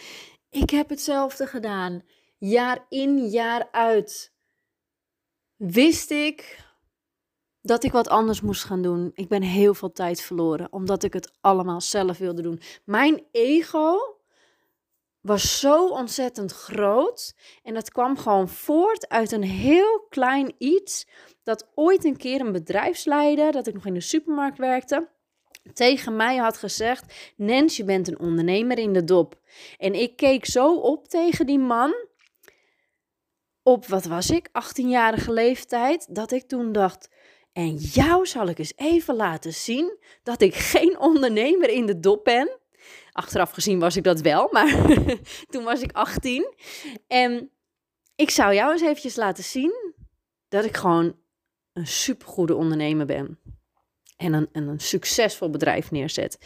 Ik 0.50 0.70
heb 0.70 0.90
hetzelfde 0.90 1.48
gedaan, 1.48 2.02
jaar 2.38 2.86
in, 2.90 3.28
jaar 3.28 3.68
uit. 3.72 4.34
Wist 5.56 6.12
ik 6.12 6.70
dat 7.62 7.84
ik 7.84 7.92
wat 7.92 8.08
anders 8.08 8.42
moest 8.42 8.64
gaan 8.64 8.82
doen. 8.82 9.12
Ik 9.14 9.28
ben 9.28 9.42
heel 9.42 9.74
veel 9.74 9.92
tijd 9.92 10.22
verloren, 10.22 10.72
omdat 10.72 11.04
ik 11.04 11.14
het 11.14 11.32
allemaal 11.42 11.82
zelf 11.82 12.18
wilde 12.18 12.42
doen. 12.42 12.62
Mijn 12.86 13.26
ego 13.32 13.98
was 15.22 15.60
zo 15.60 15.88
ontzettend 15.88 16.52
groot 16.52 17.36
en 17.64 17.74
dat 17.74 17.92
kwam 17.92 18.18
gewoon 18.18 18.50
voort 18.50 19.10
uit 19.10 19.32
een 19.32 19.44
heel 19.44 20.06
klein 20.10 20.54
iets 20.58 21.08
dat 21.44 21.72
ooit 21.76 22.04
een 22.04 22.18
keer 22.18 22.42
een 22.42 22.52
bedrijfsleider, 22.52 23.52
dat 23.52 23.68
ik 23.68 23.74
nog 23.74 23.86
in 23.86 23.94
de 23.94 24.02
supermarkt 24.02 24.58
werkte, 24.58 25.10
tegen 25.74 26.16
mij 26.16 26.38
had 26.38 26.58
gezegd: 26.58 27.34
Nens, 27.36 27.78
je 27.78 27.84
bent 27.84 28.08
een 28.08 28.20
ondernemer 28.20 28.78
in 28.78 28.94
de 28.94 29.04
dop. 29.04 29.40
En 29.78 29.94
ik 29.94 30.16
keek 30.16 30.46
zo 30.46 30.76
op 30.76 31.08
tegen 31.08 31.46
die 31.46 31.60
man. 31.60 31.94
Op 33.64 33.86
wat 33.86 34.06
was 34.06 34.30
ik, 34.30 34.48
18-jarige 34.48 35.32
leeftijd, 35.32 36.16
dat 36.16 36.32
ik 36.32 36.48
toen 36.48 36.72
dacht: 36.72 37.10
En 37.54 37.76
jou 37.76 38.26
zal 38.26 38.48
ik 38.48 38.60
eens 38.60 38.74
even 38.76 39.16
laten 39.16 39.54
zien 39.54 39.98
dat 40.24 40.42
ik 40.42 40.56
geen 40.56 41.00
ondernemer 41.00 41.70
in 41.70 41.86
de 41.86 42.00
dop 42.00 42.24
ben. 42.24 42.60
Achteraf 43.12 43.52
gezien 43.52 43.80
was 43.80 43.96
ik 43.96 44.04
dat 44.04 44.22
wel, 44.22 44.50
maar 44.52 44.86
toen 45.52 45.64
was 45.64 45.82
ik 45.82 45.92
18. 45.92 46.54
En 47.08 47.52
ik 48.16 48.30
zou 48.30 48.54
jou 48.54 48.72
eens 48.72 48.82
eventjes 48.82 49.16
laten 49.16 49.44
zien 49.44 49.94
dat 50.48 50.66
ik 50.66 50.78
gewoon 50.78 51.16
een 51.74 51.88
supergoede 51.88 52.56
ondernemer 52.56 53.06
ben. 53.06 53.40
En 54.18 54.34
een, 54.34 54.50
een 54.52 54.80
succesvol 54.80 55.50
bedrijf 55.50 55.92
neerzet. 55.92 56.38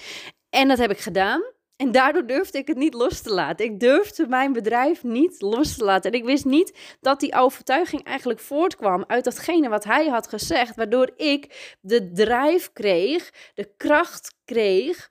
En 0.49 0.67
dat 0.67 0.77
heb 0.77 0.91
ik 0.91 0.99
gedaan. 0.99 1.43
En 1.75 1.91
daardoor 1.91 2.27
durfde 2.27 2.57
ik 2.57 2.67
het 2.67 2.77
niet 2.77 2.93
los 2.93 3.21
te 3.21 3.33
laten. 3.33 3.65
Ik 3.65 3.79
durfde 3.79 4.27
mijn 4.27 4.53
bedrijf 4.53 5.03
niet 5.03 5.41
los 5.41 5.75
te 5.77 5.83
laten. 5.83 6.11
En 6.11 6.17
ik 6.17 6.25
wist 6.25 6.45
niet 6.45 6.97
dat 7.01 7.19
die 7.19 7.35
overtuiging 7.35 8.03
eigenlijk 8.03 8.39
voortkwam 8.39 9.03
uit 9.07 9.23
datgene 9.23 9.69
wat 9.69 9.83
hij 9.83 10.07
had 10.07 10.27
gezegd. 10.27 10.75
Waardoor 10.75 11.11
ik 11.15 11.75
de 11.81 12.11
drijf 12.11 12.73
kreeg, 12.73 13.51
de 13.53 13.73
kracht 13.77 14.35
kreeg 14.45 15.09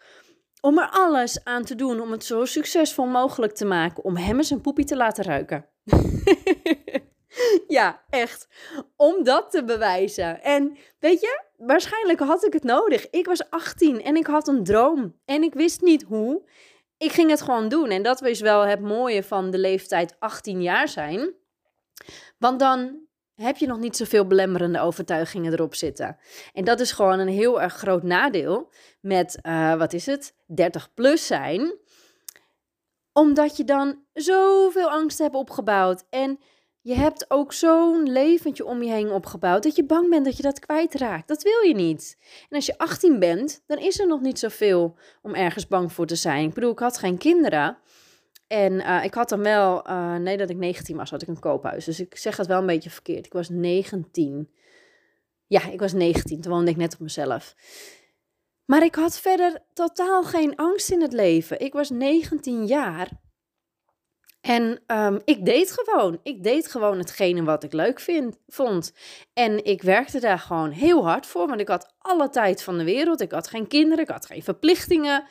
om 0.65 0.79
er 0.79 0.89
alles 0.91 1.45
aan 1.45 1.65
te 1.65 1.75
doen 1.75 2.01
om 2.01 2.11
het 2.11 2.25
zo 2.25 2.45
succesvol 2.45 3.07
mogelijk 3.07 3.55
te 3.55 3.65
maken. 3.65 4.05
Om 4.05 4.17
hem 4.17 4.37
eens 4.37 4.51
een 4.51 4.61
poepie 4.61 4.85
te 4.85 4.97
laten 4.97 5.25
ruiken. 5.25 5.67
ja, 7.77 8.05
echt. 8.11 8.49
Om 8.97 9.25
dat 9.25 9.51
te 9.51 9.65
bewijzen. 9.65 10.43
En 10.43 10.77
weet 10.99 11.21
je, 11.21 11.43
waarschijnlijk 11.57 12.21
had 12.21 12.45
ik 12.45 12.53
het 12.53 12.63
nodig. 12.63 13.11
Ik 13.11 13.27
was 13.27 13.51
18 13.51 14.03
en 14.03 14.17
ik 14.17 14.27
had 14.27 14.49
een 14.49 14.65
droom. 14.65 15.21
En 15.25 15.43
ik 15.43 15.55
wist 15.55 15.81
niet 15.81 16.03
hoe. 16.03 16.49
Ik 16.99 17.13
ging 17.13 17.31
het 17.31 17.43
gewoon 17.43 17.69
doen. 17.69 17.91
En 17.91 18.03
dat 18.03 18.21
was 18.21 18.41
wel 18.41 18.61
het 18.61 18.81
mooie 18.81 19.23
van 19.23 19.51
de 19.51 19.59
leeftijd 19.59 20.17
18 20.19 20.63
jaar 20.63 20.89
zijn. 20.89 21.35
Want 22.39 22.59
dan 22.59 23.04
heb 23.35 23.57
je 23.57 23.67
nog 23.67 23.79
niet 23.79 23.97
zoveel 23.97 24.27
belemmerende 24.27 24.81
overtuigingen 24.81 25.53
erop 25.53 25.75
zitten. 25.75 26.17
En 26.53 26.65
dat 26.65 26.81
is 26.81 26.93
gewoon 26.93 27.19
een 27.19 27.29
heel 27.29 27.63
erg 27.63 27.75
groot 27.75 28.03
nadeel 28.03 28.71
met, 29.01 29.39
uh, 29.43 29.75
wat 29.75 29.93
is 29.93 30.07
het, 30.07 30.35
30 30.47 30.95
plus 30.95 31.27
zijn. 31.27 31.79
Omdat 33.13 33.57
je 33.57 33.65
dan 33.65 33.99
zoveel 34.13 34.91
angst 34.91 35.19
hebt 35.19 35.35
opgebouwd. 35.35 36.05
En 36.11 36.39
je 36.81 36.95
hebt 36.95 37.31
ook 37.31 37.53
zo'n 37.53 38.11
leventje 38.11 38.65
om 38.65 38.83
je 38.83 38.91
heen 38.91 39.11
opgebouwd 39.11 39.63
dat 39.63 39.77
je 39.77 39.85
bang 39.85 40.11
bent 40.11 40.25
dat 40.25 40.37
je 40.37 40.43
dat 40.43 40.59
kwijtraakt. 40.59 41.29
Dat 41.29 41.43
wil 41.43 41.61
je 41.63 41.75
niet. 41.75 42.17
En 42.49 42.57
als 42.57 42.67
je 42.67 42.79
18 42.79 43.19
bent, 43.19 43.63
dan 43.67 43.79
is 43.79 44.01
er 44.01 44.07
nog 44.07 44.21
niet 44.21 44.39
zoveel 44.39 44.97
om 45.23 45.35
ergens 45.35 45.67
bang 45.67 45.93
voor 45.93 46.07
te 46.07 46.17
zijn. 46.17 46.49
Ik 46.49 46.55
bedoel, 46.55 46.71
ik 46.71 46.79
had 46.79 46.99
geen 46.99 47.19
kinderen. 47.19 47.79
En 48.55 48.73
uh, 48.73 49.05
ik 49.05 49.15
had 49.15 49.29
dan 49.29 49.43
wel, 49.43 49.91
uh, 49.91 50.17
nee 50.17 50.37
dat 50.37 50.51
ik 50.51 50.57
19 50.57 50.97
was, 50.97 51.11
had 51.11 51.23
ik 51.23 51.29
een 51.29 51.39
koophuis. 51.39 51.85
Dus 51.85 52.01
ik 52.01 52.17
zeg 52.17 52.37
het 52.37 52.47
wel 52.47 52.59
een 52.59 52.67
beetje 52.67 52.91
verkeerd. 52.91 53.27
Ik 53.27 53.33
was 53.33 53.49
19. 53.49 54.51
Ja, 55.47 55.71
ik 55.71 55.81
was 55.81 55.93
19. 55.93 56.41
Toen 56.41 56.53
woonde 56.53 56.71
ik 56.71 56.77
net 56.77 56.95
op 56.95 57.01
mezelf. 57.01 57.55
Maar 58.65 58.85
ik 58.85 58.95
had 58.95 59.19
verder 59.19 59.63
totaal 59.73 60.23
geen 60.23 60.57
angst 60.57 60.91
in 60.91 61.03
het 61.03 61.13
leven. 61.13 61.61
Ik 61.61 61.73
was 61.73 61.91
19 61.91 62.67
jaar. 62.67 63.09
En 64.41 64.83
um, 64.87 65.21
ik 65.25 65.45
deed 65.45 65.73
gewoon. 65.73 66.21
Ik 66.23 66.43
deed 66.43 66.69
gewoon 66.69 66.99
hetgene 66.99 67.43
wat 67.43 67.63
ik 67.63 67.73
leuk 67.73 68.01
vind, 68.01 68.37
vond. 68.47 68.93
En 69.33 69.65
ik 69.65 69.83
werkte 69.83 70.21
daar 70.21 70.39
gewoon 70.39 70.71
heel 70.71 71.07
hard 71.07 71.27
voor, 71.27 71.47
want 71.47 71.61
ik 71.61 71.69
had 71.69 71.95
alle 71.99 72.29
tijd 72.29 72.63
van 72.63 72.79
de 72.79 72.85
wereld. 72.85 73.21
Ik 73.21 73.33
had 73.33 73.49
geen 73.49 73.67
kinderen, 73.67 74.05
ik 74.05 74.11
had 74.11 74.27
geen 74.27 74.43
verplichtingen. 74.43 75.25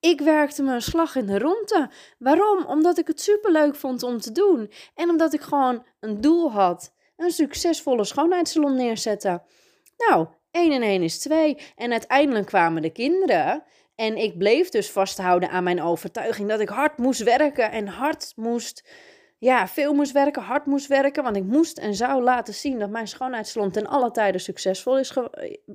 Ik 0.00 0.20
werkte 0.20 0.62
me 0.62 0.74
een 0.74 0.82
slag 0.82 1.16
in 1.16 1.26
de 1.26 1.38
ronde. 1.38 1.90
Waarom? 2.18 2.64
Omdat 2.64 2.98
ik 2.98 3.06
het 3.06 3.20
superleuk 3.20 3.74
vond 3.74 4.02
om 4.02 4.18
te 4.18 4.32
doen. 4.32 4.72
En 4.94 5.08
omdat 5.08 5.32
ik 5.32 5.40
gewoon 5.40 5.86
een 6.00 6.20
doel 6.20 6.52
had. 6.52 6.94
Een 7.16 7.30
succesvolle 7.30 8.04
schoonheidssalon 8.04 8.76
neerzetten. 8.76 9.42
Nou, 9.96 10.26
1 10.50 10.72
en 10.72 10.82
1 10.82 11.02
is 11.02 11.18
2. 11.18 11.58
En 11.76 11.90
uiteindelijk 11.90 12.46
kwamen 12.46 12.82
de 12.82 12.90
kinderen. 12.90 13.64
En 13.94 14.16
ik 14.16 14.38
bleef 14.38 14.68
dus 14.68 14.90
vasthouden 14.90 15.50
aan 15.50 15.64
mijn 15.64 15.82
overtuiging 15.82 16.48
dat 16.48 16.60
ik 16.60 16.68
hard 16.68 16.98
moest 16.98 17.22
werken 17.22 17.70
en 17.70 17.86
hard 17.86 18.32
moest, 18.36 18.88
ja, 19.38 19.68
veel 19.68 19.94
moest 19.94 20.12
werken, 20.12 20.42
hard 20.42 20.66
moest 20.66 20.86
werken. 20.86 21.22
Want 21.22 21.36
ik 21.36 21.44
moest 21.44 21.78
en 21.78 21.94
zou 21.94 22.22
laten 22.22 22.54
zien 22.54 22.78
dat 22.78 22.90
mijn 22.90 23.08
schoonheidssalon 23.08 23.70
ten 23.70 23.86
alle 23.86 24.10
tijden 24.10 24.40
succesvol 24.40 24.98
is, 24.98 25.12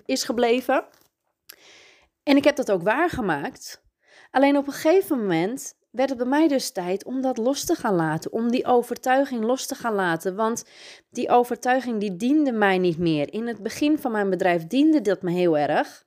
is 0.06 0.24
gebleven. 0.24 0.86
En 2.24 2.38
ik 2.38 2.44
heb 2.44 2.56
dat 2.56 2.72
ook 2.72 2.84
waargemaakt. 2.84 3.83
Alleen 4.34 4.58
op 4.58 4.68
een 4.68 4.74
gegeven 4.74 5.20
moment 5.20 5.76
werd 5.92 6.10
het 6.10 6.18
bij 6.18 6.28
mij 6.28 6.48
dus 6.48 6.72
tijd 6.72 7.04
om 7.04 7.22
dat 7.22 7.38
los 7.38 7.66
te 7.66 7.76
gaan 7.76 7.96
laten, 7.96 8.32
om 8.32 8.52
die 8.52 8.66
overtuiging 8.66 9.44
los 9.44 9.66
te 9.66 9.76
gaan 9.76 9.94
laten, 9.94 10.36
want 10.36 10.66
die 11.10 11.30
overtuiging 11.30 12.00
die 12.00 12.16
diende 12.16 12.52
mij 12.52 12.78
niet 12.78 12.98
meer. 12.98 13.34
In 13.34 13.48
het 13.48 13.64
begin 13.64 14.00
van 14.00 14.12
mijn 14.12 14.30
bedrijf 14.30 14.68
diende 14.68 15.02
dat 15.02 15.22
me 15.22 15.32
heel 15.32 15.58
erg, 15.58 16.06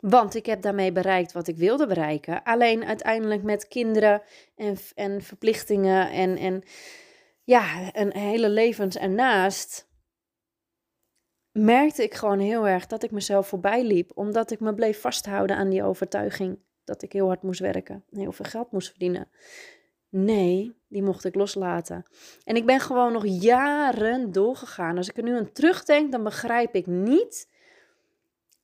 want 0.00 0.34
ik 0.34 0.46
heb 0.46 0.62
daarmee 0.62 0.92
bereikt 0.92 1.32
wat 1.32 1.48
ik 1.48 1.56
wilde 1.56 1.86
bereiken. 1.86 2.42
Alleen 2.42 2.84
uiteindelijk 2.84 3.42
met 3.42 3.68
kinderen 3.68 4.22
en, 4.56 4.76
en 4.94 5.22
verplichtingen 5.22 6.10
en, 6.10 6.36
en 6.36 6.62
ja, 7.44 7.90
een 7.92 8.16
hele 8.16 8.48
levens 8.48 8.96
ernaast 8.96 9.88
merkte 11.52 12.02
ik 12.02 12.14
gewoon 12.14 12.38
heel 12.38 12.68
erg 12.68 12.86
dat 12.86 13.02
ik 13.02 13.10
mezelf 13.10 13.48
voorbij 13.48 13.84
liep, 13.84 14.10
omdat 14.14 14.50
ik 14.50 14.60
me 14.60 14.74
bleef 14.74 15.00
vasthouden 15.00 15.56
aan 15.56 15.68
die 15.68 15.84
overtuiging 15.84 16.58
dat 16.84 17.02
ik 17.02 17.12
heel 17.12 17.26
hard 17.26 17.42
moest 17.42 17.60
werken 17.60 18.04
en 18.10 18.20
heel 18.20 18.32
veel 18.32 18.44
geld 18.44 18.72
moest 18.72 18.88
verdienen. 18.88 19.28
Nee, 20.08 20.76
die 20.88 21.02
mocht 21.02 21.24
ik 21.24 21.34
loslaten. 21.34 22.04
En 22.44 22.56
ik 22.56 22.66
ben 22.66 22.80
gewoon 22.80 23.12
nog 23.12 23.26
jaren 23.26 24.32
doorgegaan. 24.32 24.96
Als 24.96 25.08
ik 25.08 25.16
er 25.16 25.22
nu 25.22 25.36
aan 25.36 25.52
terugdenk, 25.52 26.12
dan 26.12 26.22
begrijp 26.22 26.74
ik 26.74 26.86
niet 26.86 27.48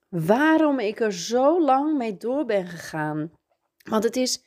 waarom 0.09 0.79
ik 0.79 1.01
er 1.01 1.13
zo 1.13 1.63
lang 1.65 1.97
mee 1.97 2.17
door 2.17 2.45
ben 2.45 2.67
gegaan. 2.67 3.33
Want 3.85 4.05
het 4.05 4.17
is 4.17 4.43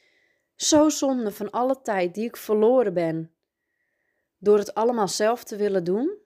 zo 0.55 0.89
zonde 0.89 1.31
van 1.31 1.49
alle 1.49 1.81
tijd 1.81 2.13
die 2.13 2.25
ik 2.25 2.37
verloren 2.37 2.93
ben 2.93 3.31
door 4.37 4.57
het 4.57 4.73
allemaal 4.73 5.07
zelf 5.07 5.43
te 5.43 5.55
willen 5.55 5.83
doen. 5.83 6.17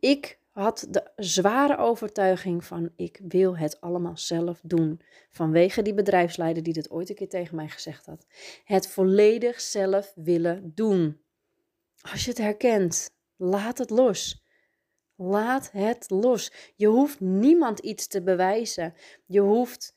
Ik 0.00 0.38
had 0.58 0.86
de 0.90 1.10
zware 1.16 1.76
overtuiging 1.76 2.64
van 2.64 2.90
ik 2.96 3.20
wil 3.28 3.56
het 3.56 3.80
allemaal 3.80 4.16
zelf 4.16 4.60
doen. 4.62 5.00
Vanwege 5.30 5.82
die 5.82 5.94
bedrijfsleider 5.94 6.62
die 6.62 6.72
dit 6.72 6.90
ooit 6.90 7.08
een 7.08 7.14
keer 7.14 7.28
tegen 7.28 7.56
mij 7.56 7.68
gezegd 7.68 8.06
had. 8.06 8.26
Het 8.64 8.88
volledig 8.88 9.60
zelf 9.60 10.12
willen 10.14 10.72
doen. 10.74 11.20
Als 12.12 12.24
je 12.24 12.30
het 12.30 12.38
herkent, 12.38 13.10
laat 13.36 13.78
het 13.78 13.90
los. 13.90 14.44
Laat 15.16 15.70
het 15.72 16.10
los. 16.10 16.52
Je 16.76 16.86
hoeft 16.86 17.20
niemand 17.20 17.78
iets 17.78 18.06
te 18.06 18.22
bewijzen. 18.22 18.94
Je 19.26 19.40
hoeft 19.40 19.94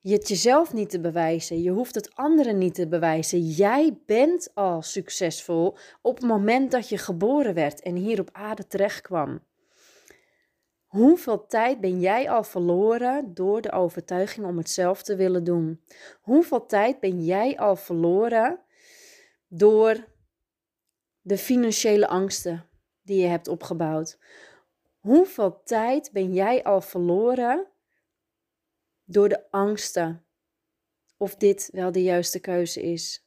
het 0.00 0.28
jezelf 0.28 0.72
niet 0.72 0.90
te 0.90 1.00
bewijzen. 1.00 1.62
Je 1.62 1.70
hoeft 1.70 1.94
het 1.94 2.14
anderen 2.14 2.58
niet 2.58 2.74
te 2.74 2.88
bewijzen. 2.88 3.40
Jij 3.40 3.98
bent 4.06 4.50
al 4.54 4.82
succesvol 4.82 5.76
op 6.02 6.16
het 6.16 6.26
moment 6.26 6.70
dat 6.70 6.88
je 6.88 6.98
geboren 6.98 7.54
werd 7.54 7.82
en 7.82 7.96
hier 7.96 8.20
op 8.20 8.28
aarde 8.32 8.66
terecht 8.66 9.00
kwam. 9.00 9.40
Hoeveel 10.92 11.46
tijd 11.46 11.80
ben 11.80 12.00
jij 12.00 12.30
al 12.30 12.44
verloren 12.44 13.34
door 13.34 13.60
de 13.60 13.72
overtuiging 13.72 14.46
om 14.46 14.56
het 14.56 14.70
zelf 14.70 15.02
te 15.02 15.16
willen 15.16 15.44
doen? 15.44 15.84
Hoeveel 16.20 16.66
tijd 16.66 17.00
ben 17.00 17.24
jij 17.24 17.58
al 17.58 17.76
verloren 17.76 18.60
door 19.48 20.04
de 21.20 21.38
financiële 21.38 22.08
angsten 22.08 22.68
die 23.02 23.20
je 23.20 23.26
hebt 23.26 23.48
opgebouwd? 23.48 24.18
Hoeveel 24.98 25.62
tijd 25.62 26.12
ben 26.12 26.32
jij 26.32 26.64
al 26.64 26.80
verloren 26.80 27.66
door 29.04 29.28
de 29.28 29.50
angsten 29.50 30.24
of 31.16 31.36
dit 31.36 31.68
wel 31.72 31.92
de 31.92 32.02
juiste 32.02 32.40
keuze 32.40 32.82
is? 32.82 33.26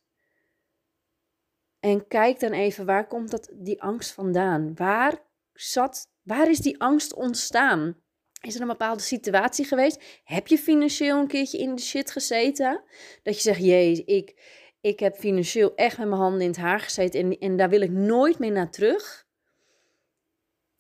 En 1.80 2.08
kijk 2.08 2.40
dan 2.40 2.52
even, 2.52 2.86
waar 2.86 3.08
komt 3.08 3.32
dat, 3.32 3.50
die 3.54 3.82
angst 3.82 4.12
vandaan? 4.12 4.76
Waar 4.76 5.22
zat 5.54 6.14
Waar 6.26 6.50
is 6.50 6.60
die 6.60 6.80
angst 6.80 7.14
ontstaan? 7.14 8.02
Is 8.42 8.56
er 8.56 8.62
een 8.62 8.68
bepaalde 8.68 9.02
situatie 9.02 9.66
geweest? 9.66 10.04
Heb 10.24 10.48
je 10.48 10.58
financieel 10.58 11.20
een 11.20 11.28
keertje 11.28 11.58
in 11.58 11.76
de 11.76 11.82
shit 11.82 12.12
gezeten? 12.12 12.84
Dat 13.24 13.36
je 13.36 13.42
zegt, 13.42 13.64
jee, 13.64 14.04
ik, 14.06 14.42
ik 14.82 15.00
heb 15.00 15.16
financieel 15.16 15.76
echt 15.76 15.98
met 15.98 16.08
mijn 16.08 16.22
handen 16.22 16.42
in 16.42 16.48
het 16.48 16.58
haar 16.58 16.80
gezeten 16.80 17.20
en, 17.20 17.38
en 17.40 17.58
daar 17.58 17.70
wil 17.70 17.82
ik 17.82 17.92
nooit 17.92 18.40
meer 18.40 18.52
naar 18.52 18.72
terug. 18.72 19.28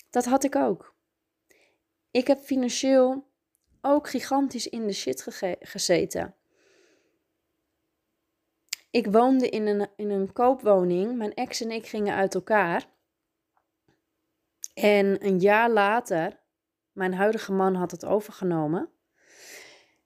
Dat 0.09 0.25
had 0.25 0.43
ik 0.43 0.55
ook. 0.55 0.95
Ik 2.11 2.27
heb 2.27 2.39
financieel 2.39 3.27
ook 3.81 4.09
gigantisch 4.09 4.67
in 4.67 4.87
de 4.87 4.93
shit 4.93 5.27
gezeten. 5.59 6.35
Ik 8.89 9.07
woonde 9.07 9.50
in 9.50 9.67
een, 9.67 9.87
in 9.96 10.09
een 10.09 10.33
koopwoning. 10.33 11.17
Mijn 11.17 11.33
ex 11.33 11.61
en 11.61 11.72
ik 11.72 11.87
gingen 11.87 12.15
uit 12.15 12.35
elkaar. 12.35 12.93
En 14.75 15.25
een 15.25 15.40
jaar 15.40 15.70
later, 15.70 16.40
mijn 16.92 17.14
huidige 17.14 17.51
man 17.51 17.75
had 17.75 17.92
het 17.92 18.05
overgenomen. 18.05 18.90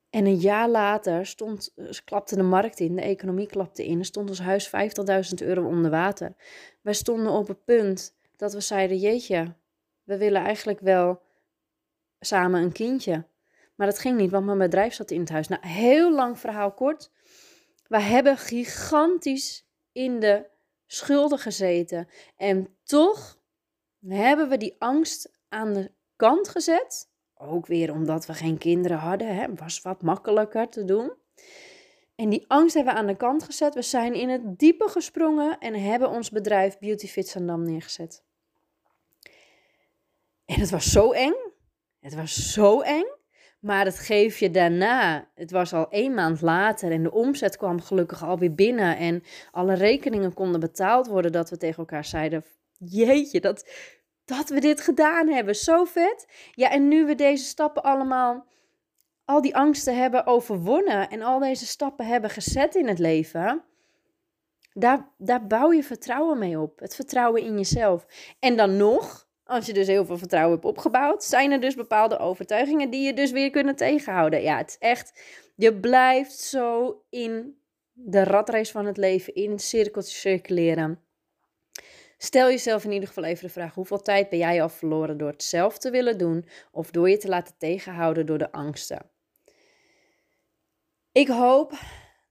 En 0.09 0.25
een 0.25 0.35
jaar 0.35 0.69
later 0.69 1.25
stond, 1.25 1.73
eh, 1.75 1.85
klapte 2.05 2.35
de 2.35 2.43
markt 2.43 2.79
in, 2.79 2.95
de 2.95 3.01
economie 3.01 3.47
klapte 3.47 3.85
in. 3.85 4.05
Stond 4.05 4.29
ons 4.29 4.39
huis 4.39 4.67
50.000 4.67 5.41
euro 5.41 5.67
onder 5.67 5.91
water. 5.91 6.35
Wij 6.81 6.93
stonden 6.93 7.31
op 7.31 7.47
het 7.47 7.65
punt 7.65 8.15
dat 8.35 8.53
we 8.53 8.59
zeiden: 8.59 8.97
Jeetje, 8.97 9.55
we 10.03 10.17
willen 10.17 10.41
eigenlijk 10.41 10.79
wel 10.79 11.21
samen 12.19 12.61
een 12.61 12.71
kindje. 12.71 13.25
Maar 13.75 13.87
dat 13.87 13.99
ging 13.99 14.17
niet, 14.17 14.31
want 14.31 14.45
mijn 14.45 14.57
bedrijf 14.57 14.93
zat 14.93 15.11
in 15.11 15.19
het 15.19 15.29
huis. 15.29 15.47
Nou, 15.47 15.67
heel 15.67 16.13
lang 16.13 16.39
verhaal 16.39 16.71
kort. 16.71 17.11
We 17.87 17.99
hebben 17.99 18.37
gigantisch 18.37 19.67
in 19.91 20.19
de 20.19 20.45
schulden 20.85 21.39
gezeten. 21.39 22.07
En 22.35 22.77
toch 22.83 23.38
hebben 24.07 24.49
we 24.49 24.57
die 24.57 24.75
angst 24.79 25.31
aan 25.49 25.73
de 25.73 25.91
kant 26.15 26.49
gezet. 26.49 27.09
Ook 27.35 27.65
weer 27.65 27.91
omdat 27.91 28.25
we 28.25 28.33
geen 28.33 28.57
kinderen 28.57 28.97
hadden, 28.97 29.35
hè, 29.35 29.55
was 29.55 29.81
wat 29.81 30.01
makkelijker 30.01 30.69
te 30.69 30.85
doen. 30.85 31.13
En 32.15 32.29
die 32.29 32.45
angst 32.47 32.75
hebben 32.75 32.93
we 32.93 32.99
aan 32.99 33.07
de 33.07 33.15
kant 33.15 33.43
gezet. 33.43 33.73
We 33.73 33.81
zijn 33.81 34.13
in 34.13 34.29
het 34.29 34.59
diepe 34.59 34.87
gesprongen 34.87 35.57
en 35.59 35.73
hebben 35.73 36.09
ons 36.09 36.29
bedrijf 36.29 36.77
Beauty 36.77 37.07
Fit 37.07 37.27
Zandam 37.27 37.63
neergezet. 37.63 38.23
En 40.45 40.59
het 40.59 40.69
was 40.69 40.91
zo 40.91 41.11
eng. 41.11 41.35
Het 41.99 42.15
was 42.15 42.53
zo 42.53 42.81
eng. 42.81 43.17
Maar 43.59 43.85
het 43.85 43.99
geef 43.99 44.39
je 44.39 44.51
daarna, 44.51 45.29
het 45.35 45.51
was 45.51 45.73
al 45.73 45.89
één 45.89 46.13
maand 46.13 46.41
later 46.41 46.91
en 46.91 47.03
de 47.03 47.11
omzet 47.11 47.57
kwam 47.57 47.81
gelukkig 47.81 48.23
alweer 48.23 48.53
binnen 48.53 48.97
en 48.97 49.23
alle 49.51 49.73
rekeningen 49.73 50.33
konden 50.33 50.59
betaald 50.59 51.07
worden, 51.07 51.31
dat 51.31 51.49
we 51.49 51.57
tegen 51.57 51.77
elkaar 51.77 52.05
zeiden, 52.05 52.45
jeetje, 52.79 53.39
dat, 53.39 53.69
dat 54.25 54.49
we 54.49 54.59
dit 54.59 54.81
gedaan 54.81 55.27
hebben. 55.27 55.55
Zo 55.55 55.83
vet. 55.83 56.27
Ja, 56.51 56.71
en 56.71 56.87
nu 56.87 57.05
we 57.05 57.15
deze 57.15 57.43
stappen 57.43 57.83
allemaal, 57.83 58.45
al 59.25 59.41
die 59.41 59.55
angsten 59.55 59.97
hebben 59.97 60.25
overwonnen 60.25 61.09
en 61.09 61.21
al 61.21 61.39
deze 61.39 61.65
stappen 61.65 62.05
hebben 62.05 62.29
gezet 62.29 62.75
in 62.75 62.87
het 62.87 62.99
leven, 62.99 63.63
daar, 64.73 65.09
daar 65.17 65.47
bouw 65.47 65.71
je 65.71 65.83
vertrouwen 65.83 66.37
mee 66.37 66.59
op. 66.59 66.79
Het 66.79 66.95
vertrouwen 66.95 67.41
in 67.41 67.57
jezelf. 67.57 68.05
En 68.39 68.57
dan 68.57 68.77
nog, 68.77 69.27
als 69.43 69.65
je 69.65 69.73
dus 69.73 69.87
heel 69.87 70.05
veel 70.05 70.17
vertrouwen 70.17 70.53
hebt 70.53 70.65
opgebouwd, 70.65 71.23
zijn 71.23 71.51
er 71.51 71.61
dus 71.61 71.75
bepaalde 71.75 72.17
overtuigingen 72.17 72.89
die 72.89 73.01
je 73.01 73.13
dus 73.13 73.31
weer 73.31 73.49
kunnen 73.49 73.75
tegenhouden. 73.75 74.41
Ja, 74.41 74.57
het 74.57 74.69
is 74.69 74.77
echt, 74.77 75.21
je 75.55 75.79
blijft 75.79 76.37
zo 76.37 76.95
in 77.09 77.57
de 77.91 78.23
ratrace 78.23 78.71
van 78.71 78.85
het 78.85 78.97
leven, 78.97 79.35
in 79.35 79.59
cirkeltjes 79.59 80.19
circuleren. 80.19 81.03
Stel 82.21 82.47
jezelf 82.49 82.83
in 82.83 82.91
ieder 82.91 83.07
geval 83.07 83.23
even 83.23 83.45
de 83.45 83.53
vraag: 83.53 83.73
hoeveel 83.73 84.01
tijd 84.01 84.29
ben 84.29 84.39
jij 84.39 84.61
al 84.61 84.69
verloren 84.69 85.17
door 85.17 85.29
het 85.29 85.43
zelf 85.43 85.77
te 85.77 85.89
willen 85.89 86.17
doen 86.17 86.45
of 86.71 86.91
door 86.91 87.09
je 87.09 87.17
te 87.17 87.27
laten 87.27 87.57
tegenhouden 87.57 88.25
door 88.25 88.37
de 88.37 88.51
angsten? 88.51 89.09
Ik 91.11 91.27
hoop 91.27 91.73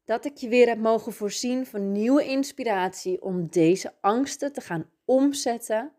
dat 0.04 0.24
ik 0.24 0.36
je 0.36 0.48
weer 0.48 0.68
heb 0.68 0.78
mogen 0.78 1.12
voorzien 1.12 1.66
van 1.66 1.92
nieuwe 1.92 2.24
inspiratie 2.24 3.22
om 3.22 3.46
deze 3.46 3.94
angsten 4.00 4.52
te 4.52 4.60
gaan 4.60 4.90
omzetten 5.04 5.92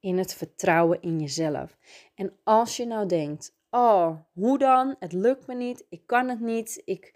in 0.00 0.18
het 0.18 0.34
vertrouwen 0.34 1.02
in 1.02 1.20
jezelf. 1.20 1.76
En 2.14 2.38
als 2.44 2.76
je 2.76 2.86
nou 2.86 3.06
denkt: 3.06 3.56
oh, 3.70 4.16
hoe 4.32 4.58
dan? 4.58 4.96
Het 4.98 5.12
lukt 5.12 5.46
me 5.46 5.54
niet, 5.54 5.86
ik 5.88 6.06
kan 6.06 6.28
het 6.28 6.40
niet, 6.40 6.82
ik. 6.84 7.14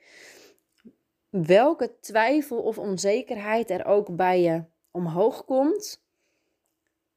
Welke 1.28 1.98
twijfel 2.00 2.62
of 2.62 2.78
onzekerheid 2.78 3.70
er 3.70 3.84
ook 3.84 4.16
bij 4.16 4.40
je 4.40 4.64
omhoog 4.90 5.44
komt, 5.44 6.03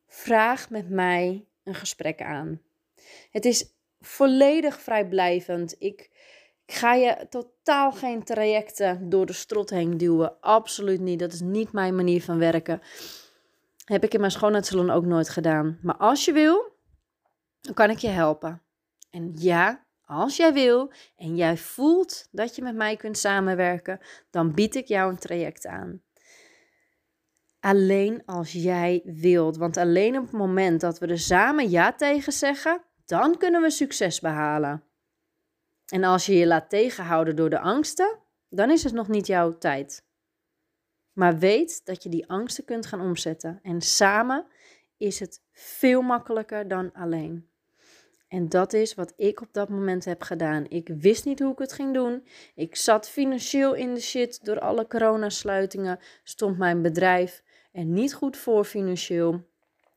vraag 0.08 0.70
met 0.70 0.90
mij 0.90 1.46
een 1.64 1.76
gesprek 1.76 2.22
aan. 2.22 2.62
Het 3.32 3.46
is 3.46 3.76
volledig 4.00 4.82
vrijblijvend. 4.82 5.76
Ik, 5.80 6.10
ik 6.66 6.74
ga 6.74 6.94
je 6.94 7.28
totaal 7.30 7.92
geen 7.92 8.24
trajecten 8.24 9.10
door 9.10 9.26
de 9.26 9.34
strot 9.34 9.70
heen 9.70 9.98
duwen. 9.98 10.42
Absoluut 10.42 11.00
niet. 11.00 11.20
Dat 11.20 11.34
is 11.34 11.42
niet 11.42 11.72
mijn 11.72 11.96
manier 11.96 12.24
van 12.24 12.38
werken. 12.38 12.82
Heb 13.86 14.04
ik 14.04 14.14
in 14.14 14.20
mijn 14.20 14.32
schoonheidssalon 14.32 14.90
ook 14.90 15.06
nooit 15.06 15.30
gedaan. 15.30 15.80
Maar 15.82 15.98
als 15.98 16.26
je 16.26 16.32
wil, 16.32 16.72
dan 17.62 17.74
kan 17.74 17.90
ik 17.90 17.98
je 17.98 18.08
helpen. 18.08 18.62
En 19.10 19.34
ja, 19.36 19.86
als 20.06 20.36
jij 20.36 20.54
wil 20.54 20.92
en 21.16 21.36
jij 21.36 21.58
voelt 21.58 22.28
dat 22.32 22.56
je 22.56 22.62
met 22.62 22.76
mij 22.76 22.96
kunt 22.96 23.18
samenwerken, 23.18 24.00
dan 24.30 24.54
bied 24.54 24.76
ik 24.76 24.88
jou 24.88 25.12
een 25.12 25.20
traject 25.20 25.66
aan. 25.66 26.02
Alleen 27.68 28.22
als 28.26 28.52
jij 28.52 29.02
wilt. 29.06 29.58
Want 29.58 29.78
alleen 29.78 30.18
op 30.18 30.24
het 30.24 30.32
moment 30.32 30.82
dat 30.82 31.00
we 31.00 31.08
er 31.08 31.20
samen 31.20 31.70
ja 31.70 31.94
tegen 31.94 32.34
zeggen, 32.34 32.82
dan 33.06 33.38
kunnen 33.38 33.62
we 33.62 33.70
succes 33.70 34.20
behalen. 34.20 34.84
En 35.86 36.04
als 36.04 36.26
je 36.26 36.34
je 36.34 36.48
laat 36.48 36.70
tegenhouden 36.70 37.36
door 37.36 37.50
de 37.50 37.60
angsten, 37.60 38.18
dan 38.50 38.72
is 38.72 38.84
het 38.84 38.94
nog 38.94 39.08
niet 39.08 39.28
jouw 39.28 39.58
tijd. 39.58 40.06
Maar 41.14 41.38
weet 41.38 41.86
dat 41.86 42.04
je 42.04 42.10
die 42.10 42.30
angsten 42.30 42.66
kunt 42.66 42.86
gaan 42.86 43.02
omzetten. 43.02 43.60
En 43.64 43.82
samen 43.82 44.46
is 44.98 45.20
het 45.20 45.42
veel 45.52 46.02
makkelijker 46.02 46.68
dan 46.68 46.94
alleen. 46.94 47.50
En 48.28 48.50
dat 48.50 48.74
is 48.74 48.94
wat 48.94 49.14
ik 49.16 49.42
op 49.42 49.54
dat 49.54 49.70
moment 49.70 50.06
heb 50.06 50.22
gedaan. 50.22 50.66
Ik 50.70 50.90
wist 51.00 51.26
niet 51.26 51.40
hoe 51.40 51.52
ik 51.52 51.60
het 51.60 51.74
ging 51.74 51.94
doen. 51.94 52.28
Ik 52.56 52.76
zat 52.76 53.10
financieel 53.10 53.74
in 53.74 53.94
de 53.94 54.02
shit 54.02 54.46
door 54.46 54.60
alle 54.60 54.88
coronasluitingen. 54.88 56.00
Stond 56.24 56.58
mijn 56.58 56.82
bedrijf 56.82 57.46
er 57.78 57.86
niet 57.86 58.14
goed 58.14 58.38
voor 58.38 58.66
financieel. 58.66 59.42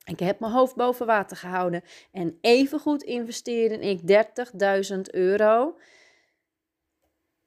Ik 0.05 0.19
heb 0.19 0.39
mijn 0.39 0.51
hoofd 0.51 0.75
boven 0.75 1.05
water 1.05 1.37
gehouden. 1.37 1.83
En 2.11 2.37
evengoed 2.41 3.03
investeerde 3.03 3.79
ik 3.79 3.99
30.000 4.93 4.99
euro 5.01 5.77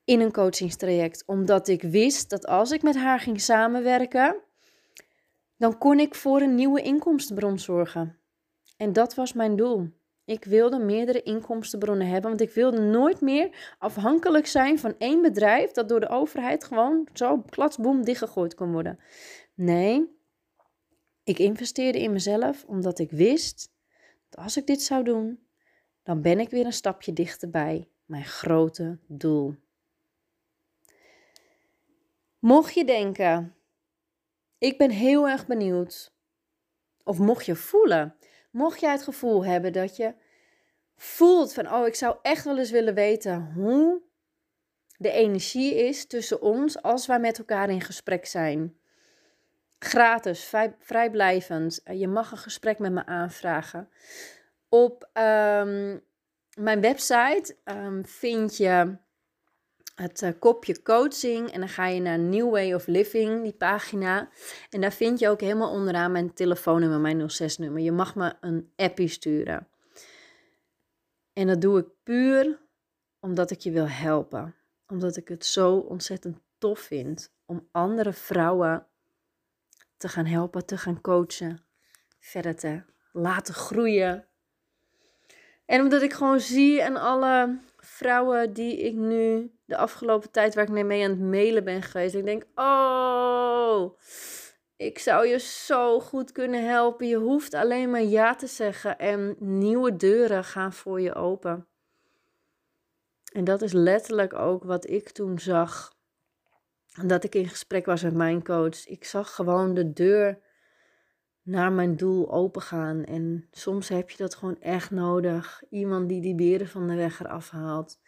in 0.05 0.21
een 0.21 0.33
coachingstraject. 0.33 1.23
Omdat 1.27 1.69
ik 1.69 1.83
wist 1.83 2.31
dat 2.31 2.47
als 2.47 2.71
ik 2.71 2.83
met 2.83 2.97
haar 2.97 3.21
ging 3.21 3.41
samenwerken, 3.41 4.37
dan 5.57 5.79
kon 5.79 5.99
ik 5.99 6.15
voor 6.15 6.41
een 6.41 6.55
nieuwe 6.55 6.83
inkomstenbron 6.83 7.59
zorgen. 7.59 8.19
En 8.77 8.93
dat 8.93 9.15
was 9.15 9.33
mijn 9.33 9.57
doel. 9.57 9.89
Ik 10.25 10.45
wilde 10.45 10.79
meerdere 10.79 11.23
inkomstenbronnen 11.23 12.07
hebben, 12.07 12.29
want 12.29 12.41
ik 12.41 12.51
wilde 12.51 12.81
nooit 12.81 13.21
meer 13.21 13.75
afhankelijk 13.79 14.47
zijn 14.47 14.79
van 14.79 14.95
één 14.99 15.23
bedrijf 15.23 15.71
dat 15.71 15.89
door 15.89 16.01
de 16.01 16.09
overheid 16.09 16.65
gewoon 16.65 17.09
zo 17.13 17.43
klatsboom 17.51 18.05
dichtgegooid 18.05 18.55
kon 18.55 18.73
worden. 18.73 18.99
Nee, 19.55 20.23
ik 21.25 21.39
investeerde 21.39 22.01
in 22.01 22.13
mezelf 22.13 22.65
omdat 22.65 22.99
ik 22.99 23.11
wist 23.11 23.73
dat 24.29 24.45
als 24.45 24.57
ik 24.57 24.67
dit 24.67 24.83
zou 24.83 25.05
doen, 25.05 25.47
dan 26.03 26.23
ben 26.23 26.41
ik 26.41 26.51
weer 26.51 26.65
een 26.65 26.73
stapje 26.73 27.13
dichterbij 27.13 27.89
mijn 28.05 28.25
grote 28.25 28.99
doel. 29.07 29.55
Mocht 32.39 32.75
je 32.75 32.85
denken, 32.85 33.55
ik 34.59 34.79
ben 34.79 34.91
heel 34.91 35.29
erg 35.29 35.47
benieuwd, 35.47 36.13
of 37.05 37.19
mocht 37.19 37.47
je 37.47 37.55
voelen, 37.55 38.17
mocht 38.51 38.81
jij 38.81 38.91
het 38.91 39.03
gevoel 39.03 39.45
hebben 39.45 39.73
dat 39.73 39.97
je 39.97 40.15
voelt 40.97 41.53
van, 41.53 41.73
oh, 41.73 41.87
ik 41.87 41.95
zou 41.95 42.17
echt 42.23 42.45
wel 42.45 42.59
eens 42.59 42.71
willen 42.71 42.95
weten 42.95 43.53
hoe 43.55 44.03
de 44.97 45.11
energie 45.11 45.75
is 45.75 46.07
tussen 46.07 46.43
ons 46.43 46.83
als 46.83 47.07
wij 47.07 47.21
met 47.21 47.39
elkaar 47.39 47.71
in 47.71 47.81
gesprek 47.81 48.27
zijn. 48.27 48.79
Gratis, 49.85 50.45
vrij, 50.45 50.77
vrijblijvend. 50.79 51.81
Je 51.85 52.09
mag 52.09 52.31
een 52.31 52.39
gesprek 52.39 52.79
met 52.79 52.93
me 52.93 53.07
aanvragen. 53.07 53.89
Op 54.69 55.03
um, 55.03 56.03
mijn 56.55 56.81
website 56.81 57.57
um, 57.65 58.07
vind 58.07 58.57
je 58.57 58.97
het 59.95 60.23
uh, 60.23 60.31
kopje 60.39 60.83
coaching 60.83 61.51
en 61.51 61.61
dan 61.61 61.69
ga 61.69 61.87
je 61.87 62.01
naar 62.01 62.19
New 62.19 62.51
Way 62.51 62.73
of 62.73 62.87
Living, 62.87 63.43
die 63.43 63.53
pagina. 63.53 64.29
En 64.71 64.81
daar 64.81 64.93
vind 64.93 65.19
je 65.19 65.29
ook 65.29 65.41
helemaal 65.41 65.71
onderaan 65.71 66.13
mijn 66.13 66.35
telefoonnummer, 66.35 67.01
mijn 67.01 67.31
06-nummer. 67.31 67.83
Je 67.83 67.93
mag 67.93 68.15
me 68.15 68.33
een 68.41 68.73
appie 68.77 69.09
sturen. 69.09 69.69
En 71.33 71.47
dat 71.47 71.61
doe 71.61 71.79
ik 71.79 71.87
puur 72.03 72.59
omdat 73.21 73.51
ik 73.51 73.61
je 73.61 73.71
wil 73.71 73.89
helpen. 73.89 74.55
Omdat 74.87 75.17
ik 75.17 75.29
het 75.29 75.47
zo 75.47 75.77
ontzettend 75.77 76.39
tof 76.59 76.79
vind 76.79 77.33
om 77.47 77.69
andere 77.73 78.13
vrouwen 78.13 78.87
te 79.97 80.09
gaan 80.09 80.27
helpen, 80.27 80.67
te 80.67 80.79
gaan 80.79 81.01
coachen, 81.01 81.65
verder 82.21 82.57
te 82.57 82.83
laten 83.13 83.55
groeien. 83.55 84.27
En 85.67 85.81
omdat 85.81 86.03
ik 86.03 86.13
gewoon 86.13 86.41
zie 86.41 86.81
en 86.81 86.97
alle 86.97 87.59
vrouwen 87.77 88.53
die 88.53 88.81
ik 88.81 88.95
nu 88.95 89.53
de 89.65 89.77
afgelopen 89.77 90.31
tijd 90.31 90.55
waar 90.55 90.65
ik 90.65 90.85
mee 90.85 91.05
aan 91.05 91.11
het 91.11 91.21
mailen 91.21 91.65
ben 91.65 91.83
geweest. 91.83 92.15
Ik 92.15 92.25
denk, 92.25 92.45
oh, 92.55 93.99
ik 94.77 94.99
zou 94.99 95.27
je 95.27 95.39
zo 95.39 96.01
goed 96.01 96.33
kunnen 96.33 96.69
helpen. 96.69 97.07
Je 97.07 97.17
hoeft 97.17 97.55
alleen 97.55 97.91
maar 97.91 98.03
ja 98.03 98.35
te 98.35 98.47
zeggen 98.47 98.99
en 98.99 99.37
nieuwe 99.39 99.97
deuren 99.97 100.45
gaan 100.45 100.73
voor 100.73 101.01
je 101.01 101.15
open. 101.15 101.67
En 103.33 103.45
dat 103.45 103.63
is 103.63 103.73
letterlijk 103.73 104.35
ook 104.35 104.65
wat 104.65 104.89
ik 104.89 105.11
toen 105.11 105.39
zag. 105.39 105.94
Dat 107.03 107.25
ik 107.25 107.35
in 107.35 107.49
gesprek 107.49 107.87
was 107.87 108.03
met 108.03 108.15
mijn 108.15 108.45
coach. 108.45 108.87
Ik 108.87 109.05
zag 109.05 109.35
gewoon 109.35 109.75
de 109.75 109.93
deur 109.93 110.39
naar 111.43 111.73
mijn 111.73 111.97
doel 111.97 112.33
opengaan. 112.33 113.05
En 113.05 113.49
soms 113.51 113.89
heb 113.89 114.11
je 114.11 114.17
dat 114.17 114.35
gewoon 114.35 114.61
echt 114.61 114.91
nodig. 114.91 115.63
Iemand 115.71 116.09
die 116.09 116.21
die 116.21 116.35
beren 116.35 116.69
van 116.69 116.89
de 116.89 116.95
weg 116.95 117.21
eraf 117.21 117.51
haalt. 117.51 118.01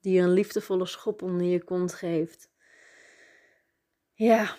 Die 0.00 0.20
een 0.20 0.32
liefdevolle 0.32 0.86
schop 0.86 1.22
onder 1.22 1.46
je 1.46 1.64
kont 1.64 1.94
geeft. 1.94 2.50
Ja. 4.12 4.56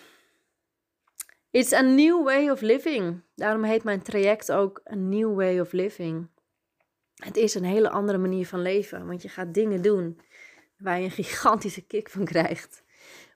It's 1.50 1.72
a 1.72 1.80
new 1.80 2.24
way 2.24 2.48
of 2.50 2.60
living. 2.60 3.22
Daarom 3.34 3.64
heet 3.64 3.84
mijn 3.84 4.02
traject 4.02 4.52
ook 4.52 4.80
a 4.90 4.94
new 4.94 5.34
way 5.34 5.60
of 5.60 5.72
living. 5.72 6.28
Het 7.14 7.36
is 7.36 7.54
een 7.54 7.64
hele 7.64 7.90
andere 7.90 8.18
manier 8.18 8.46
van 8.46 8.62
leven. 8.62 9.06
Want 9.06 9.22
je 9.22 9.28
gaat 9.28 9.54
dingen 9.54 9.82
doen 9.82 10.20
waar 10.78 10.98
je 10.98 11.04
een 11.04 11.10
gigantische 11.10 11.86
kick 11.86 12.10
van 12.10 12.24
krijgt 12.24 12.83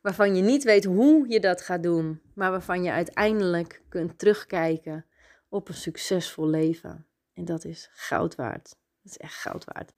waarvan 0.08 0.36
je 0.36 0.42
niet 0.42 0.64
weet 0.64 0.84
hoe 0.84 1.28
je 1.28 1.40
dat 1.40 1.62
gaat 1.62 1.82
doen, 1.82 2.20
maar 2.34 2.50
waarvan 2.50 2.82
je 2.82 2.90
uiteindelijk 2.90 3.82
kunt 3.88 4.18
terugkijken 4.18 5.06
op 5.48 5.68
een 5.68 5.74
succesvol 5.74 6.48
leven. 6.48 7.06
En 7.34 7.44
dat 7.44 7.64
is 7.64 7.88
goud 7.92 8.34
waard. 8.34 8.68
Dat 9.02 9.12
is 9.12 9.16
echt 9.16 9.34
goud 9.34 9.64
waard. 9.64 9.92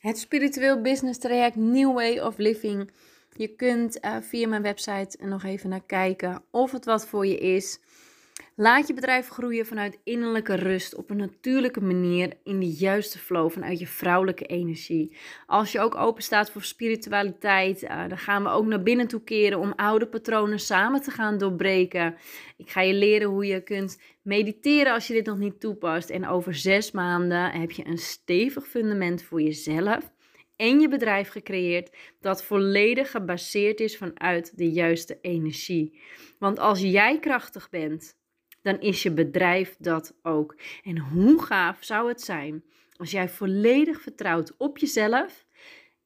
Het 0.00 0.18
spiritueel 0.18 0.80
business 0.80 1.18
traject 1.18 1.56
New 1.56 1.94
Way 1.94 2.18
of 2.18 2.36
Living. 2.36 2.90
Je 3.36 3.48
kunt 3.48 4.04
uh, 4.04 4.16
via 4.20 4.48
mijn 4.48 4.62
website 4.62 5.26
nog 5.26 5.44
even 5.44 5.68
naar 5.68 5.84
kijken 5.86 6.42
of 6.50 6.72
het 6.72 6.84
wat 6.84 7.06
voor 7.06 7.26
je 7.26 7.38
is. 7.38 7.80
Laat 8.54 8.86
je 8.86 8.94
bedrijf 8.94 9.28
groeien 9.28 9.66
vanuit 9.66 9.98
innerlijke 10.04 10.54
rust 10.54 10.94
op 10.94 11.10
een 11.10 11.16
natuurlijke 11.16 11.80
manier 11.80 12.32
in 12.44 12.60
de 12.60 12.70
juiste 12.70 13.18
flow 13.18 13.50
vanuit 13.50 13.78
je 13.78 13.86
vrouwelijke 13.86 14.44
energie. 14.44 15.16
Als 15.46 15.72
je 15.72 15.80
ook 15.80 15.94
open 15.94 16.22
staat 16.22 16.50
voor 16.50 16.62
spiritualiteit, 16.62 17.82
uh, 17.82 18.08
dan 18.08 18.18
gaan 18.18 18.42
we 18.42 18.48
ook 18.48 18.66
naar 18.66 18.82
binnen 18.82 19.08
toe 19.08 19.22
keren 19.22 19.58
om 19.58 19.72
oude 19.76 20.06
patronen 20.06 20.58
samen 20.58 21.02
te 21.02 21.10
gaan 21.10 21.38
doorbreken. 21.38 22.16
Ik 22.56 22.70
ga 22.70 22.80
je 22.80 22.94
leren 22.94 23.28
hoe 23.28 23.46
je 23.46 23.62
kunt 23.62 24.00
mediteren 24.22 24.92
als 24.92 25.06
je 25.06 25.14
dit 25.14 25.26
nog 25.26 25.38
niet 25.38 25.60
toepast. 25.60 26.10
En 26.10 26.28
over 26.28 26.54
zes 26.54 26.90
maanden 26.90 27.50
heb 27.50 27.70
je 27.70 27.86
een 27.86 27.98
stevig 27.98 28.66
fundament 28.66 29.22
voor 29.22 29.42
jezelf 29.42 30.10
en 30.56 30.80
je 30.80 30.88
bedrijf 30.88 31.28
gecreëerd 31.28 31.96
dat 32.20 32.44
volledig 32.44 33.10
gebaseerd 33.10 33.80
is 33.80 33.96
vanuit 33.96 34.56
de 34.56 34.70
juiste 34.70 35.18
energie. 35.20 36.00
Want 36.38 36.58
als 36.58 36.80
jij 36.80 37.18
krachtig 37.20 37.70
bent, 37.70 38.17
dan 38.68 38.80
is 38.80 39.02
je 39.02 39.10
bedrijf 39.10 39.76
dat 39.78 40.14
ook. 40.22 40.56
En 40.82 40.98
hoe 40.98 41.42
gaaf 41.42 41.84
zou 41.84 42.08
het 42.08 42.20
zijn 42.20 42.64
als 42.96 43.10
jij 43.10 43.28
volledig 43.28 44.00
vertrouwt 44.00 44.54
op 44.56 44.78
jezelf 44.78 45.46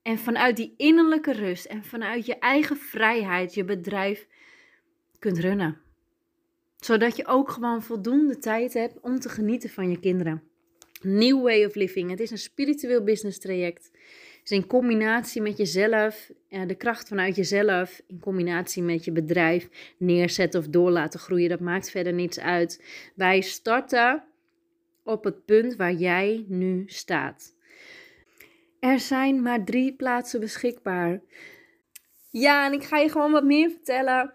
en 0.02 0.18
vanuit 0.18 0.56
die 0.56 0.74
innerlijke 0.76 1.32
rust 1.32 1.64
en 1.64 1.84
vanuit 1.84 2.26
je 2.26 2.38
eigen 2.38 2.76
vrijheid 2.76 3.54
je 3.54 3.64
bedrijf 3.64 4.26
kunt 5.18 5.38
runnen. 5.38 5.80
Zodat 6.76 7.16
je 7.16 7.26
ook 7.26 7.50
gewoon 7.50 7.82
voldoende 7.82 8.38
tijd 8.38 8.72
hebt 8.74 9.00
om 9.00 9.18
te 9.18 9.28
genieten 9.28 9.70
van 9.70 9.90
je 9.90 10.00
kinderen. 10.00 10.42
New 11.00 11.42
Way 11.42 11.64
of 11.64 11.74
Living. 11.74 12.10
Het 12.10 12.20
is 12.20 12.30
een 12.30 12.38
spiritueel 12.38 13.04
business 13.04 13.38
traject 13.38 13.90
dus 14.42 14.50
in 14.50 14.66
combinatie 14.66 15.42
met 15.42 15.56
jezelf, 15.56 16.30
de 16.48 16.74
kracht 16.74 17.08
vanuit 17.08 17.36
jezelf, 17.36 18.00
in 18.06 18.20
combinatie 18.20 18.82
met 18.82 19.04
je 19.04 19.12
bedrijf 19.12 19.68
neerzetten 19.96 20.60
of 20.60 20.66
door 20.66 20.90
laten 20.90 21.20
groeien, 21.20 21.48
dat 21.48 21.60
maakt 21.60 21.90
verder 21.90 22.12
niets 22.12 22.40
uit. 22.40 22.84
Wij 23.14 23.40
starten 23.40 24.24
op 25.04 25.24
het 25.24 25.44
punt 25.44 25.76
waar 25.76 25.92
jij 25.92 26.44
nu 26.48 26.84
staat. 26.86 27.54
Er 28.80 29.00
zijn 29.00 29.42
maar 29.42 29.64
drie 29.64 29.94
plaatsen 29.94 30.40
beschikbaar. 30.40 31.20
Ja, 32.30 32.66
en 32.66 32.72
ik 32.72 32.84
ga 32.84 32.98
je 32.98 33.08
gewoon 33.08 33.32
wat 33.32 33.44
meer 33.44 33.70
vertellen 33.70 34.32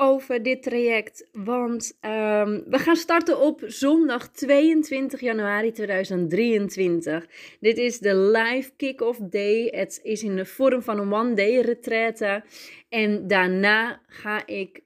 over 0.00 0.42
dit 0.42 0.62
traject. 0.62 1.28
Want 1.32 1.98
um, 2.00 2.64
we 2.66 2.78
gaan 2.78 2.96
starten 2.96 3.40
op 3.40 3.62
zondag 3.66 4.28
22 4.28 5.20
januari 5.20 5.72
2023. 5.72 7.26
Dit 7.60 7.78
is 7.78 7.98
de 7.98 8.16
live 8.16 8.70
kick-off 8.76 9.18
day. 9.22 9.68
Het 9.70 10.00
is 10.02 10.22
in 10.22 10.36
de 10.36 10.44
vorm 10.44 10.82
van 10.82 10.98
een 10.98 11.12
one-day 11.12 11.60
retraite. 11.60 12.44
En 12.88 13.26
daarna 13.26 14.00
ga 14.06 14.46
ik 14.46 14.82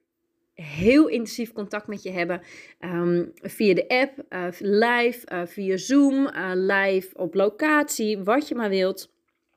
heel 0.54 1.08
intensief 1.08 1.52
contact 1.52 1.86
met 1.86 2.02
je 2.02 2.10
hebben 2.10 2.40
um, 2.80 3.32
via 3.34 3.74
de 3.74 3.88
app, 3.88 4.24
uh, 4.28 4.46
live, 4.58 5.26
uh, 5.32 5.42
via 5.46 5.76
Zoom, 5.76 6.26
uh, 6.26 6.50
live 6.54 7.08
op 7.16 7.34
locatie, 7.34 8.18
wat 8.18 8.48
je 8.48 8.54
maar 8.54 8.68
wilt. 8.68 9.10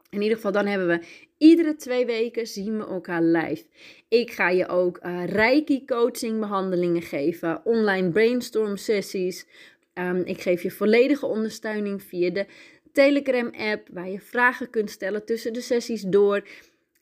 In 0.10 0.22
ieder 0.22 0.36
geval, 0.36 0.52
dan 0.52 0.66
hebben 0.66 0.88
we 0.88 1.06
iedere 1.38 1.76
twee 1.76 2.06
weken 2.06 2.48
zien 2.48 2.78
we 2.78 2.86
elkaar 2.86 3.24
live. 3.24 3.64
Ik 4.08 4.32
ga 4.32 4.50
je 4.50 4.68
ook 4.68 5.00
uh, 5.04 5.26
Reiki 5.26 5.86
coaching 5.86 6.40
behandelingen 6.40 7.02
geven, 7.02 7.62
online 7.66 8.10
brainstorm 8.10 8.78
sessies. 8.78 9.46
Um, 9.94 10.22
ik 10.26 10.42
geef 10.42 10.64
je 10.64 10.72
volledige 10.72 11.26
ondersteuning 11.26 12.04
via 12.04 12.30
de 12.30 12.46
Telegram 12.92 13.52
app, 13.58 13.88
waar 13.92 14.10
je 14.10 14.20
vragen 14.20 14.70
kunt 14.70 14.90
stellen 14.90 15.26
tussen 15.26 15.54
de 15.54 15.62
sessies 15.62 16.02
door. 16.02 16.48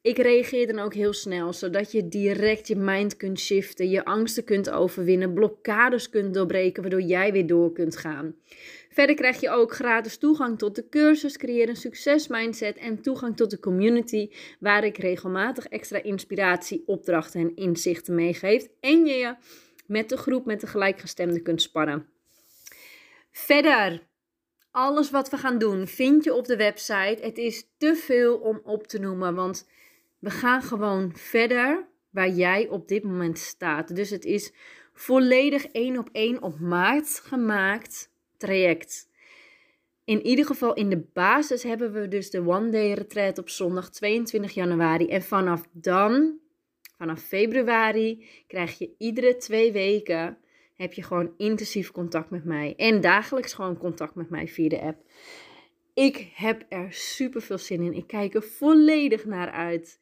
Ik 0.02 0.18
reageer 0.18 0.68
dan 0.68 0.80
ook 0.80 0.94
heel 0.94 1.14
snel, 1.14 1.54
zodat 1.54 1.92
je 1.92 2.08
direct 2.08 2.68
je 2.68 2.76
mind 2.76 3.18
kunt 3.18 3.40
shiften, 3.40 3.90
je 3.90 4.06
angsten 4.06 4.44
kunt 4.44 4.70
overwinnen, 4.70 5.34
blokkades 5.34 6.10
kunt 6.10 6.34
doorbreken, 6.34 6.82
waardoor 6.82 7.02
jij 7.02 7.32
weer 7.32 7.48
door 7.48 7.74
kunt 7.74 7.98
gaan. 7.98 8.36
Verder 8.94 9.16
krijg 9.16 9.40
je 9.40 9.50
ook 9.50 9.74
gratis 9.74 10.18
toegang 10.18 10.58
tot 10.58 10.76
de 10.76 10.90
cursus 10.90 11.38
Creëer 11.38 11.70
een 11.70 11.76
Succes 11.76 12.28
Mindset 12.28 12.78
en 12.78 13.02
toegang 13.02 13.36
tot 13.36 13.50
de 13.52 13.60
community, 13.60 14.30
waar 14.60 14.84
ik 14.84 14.98
regelmatig 14.98 15.66
extra 15.68 16.04
inspiratie, 16.04 16.84
opdrachten 16.86 17.40
en 17.40 17.56
inzichten 17.56 18.16
meegeef. 18.16 18.68
En 18.80 19.06
je 19.06 19.36
met 19.86 20.10
de 20.10 20.18
groep 20.18 20.46
met 20.46 20.62
de 20.62 20.68
gelijkgestemden 20.68 21.44
kunt 21.44 21.62
sparren. 21.62 22.08
Verder, 23.32 24.02
alles 24.72 25.12
wat 25.12 25.30
we 25.30 25.38
gaan 25.38 25.58
doen 25.58 25.88
vind 25.88 26.24
je 26.24 26.34
op 26.34 26.46
de 26.46 26.56
website. 26.56 27.18
Het 27.22 27.38
is 27.38 27.68
te 27.78 27.96
veel 27.96 28.38
om 28.38 28.62
op 28.64 28.88
te 28.88 29.00
noemen, 29.00 29.36
want 29.36 29.68
we 30.20 30.30
gaan 30.30 30.62
gewoon 30.62 31.12
verder 31.16 31.88
waar 32.10 32.30
jij 32.30 32.68
op 32.68 32.88
dit 32.88 33.04
moment 33.04 33.40
staat. 33.40 33.96
Dus 33.96 34.10
het 34.10 34.26
is 34.26 34.54
volledig 34.94 35.66
één 35.66 35.98
op 35.98 36.10
één 36.12 36.42
op 36.42 36.60
maat 36.60 37.22
gemaakt 37.24 38.12
traject. 38.46 39.10
In 40.06 40.26
ieder 40.26 40.46
geval 40.46 40.74
in 40.74 40.90
de 40.90 41.04
basis 41.14 41.64
hebben 41.64 41.94
we 41.94 42.08
dus 42.08 42.30
de 42.30 42.48
One 42.48 42.70
Day 42.70 42.92
Retreat 42.92 43.38
op 43.38 43.50
zondag 43.50 43.90
22 43.90 44.52
januari. 44.52 45.08
En 45.08 45.22
vanaf 45.22 45.68
dan, 45.72 46.38
vanaf 46.98 47.22
februari, 47.22 48.26
krijg 48.48 48.78
je 48.78 48.96
iedere 48.98 49.38
twee 49.38 49.72
weken 49.72 50.38
heb 50.76 50.94
je 50.94 51.04
gewoon 51.04 51.34
intensief 51.38 51.92
contact 51.92 52.30
met 52.30 52.46
mij. 52.46 52.74
En 52.78 53.02
dagelijks 53.02 53.54
gewoon 53.54 53.78
contact 53.78 54.16
met 54.16 54.30
mij 54.30 54.48
via 54.48 54.70
de 54.70 54.82
app. 54.82 55.02
Ik 55.94 56.32
heb 56.34 56.66
er 56.70 56.88
super 56.94 57.42
veel 57.42 57.58
zin 57.58 57.82
in. 57.82 57.94
Ik 57.94 58.08
kijk 58.08 58.34
er 58.34 58.44
volledig 58.44 59.26
naar 59.26 59.52
uit 59.52 60.00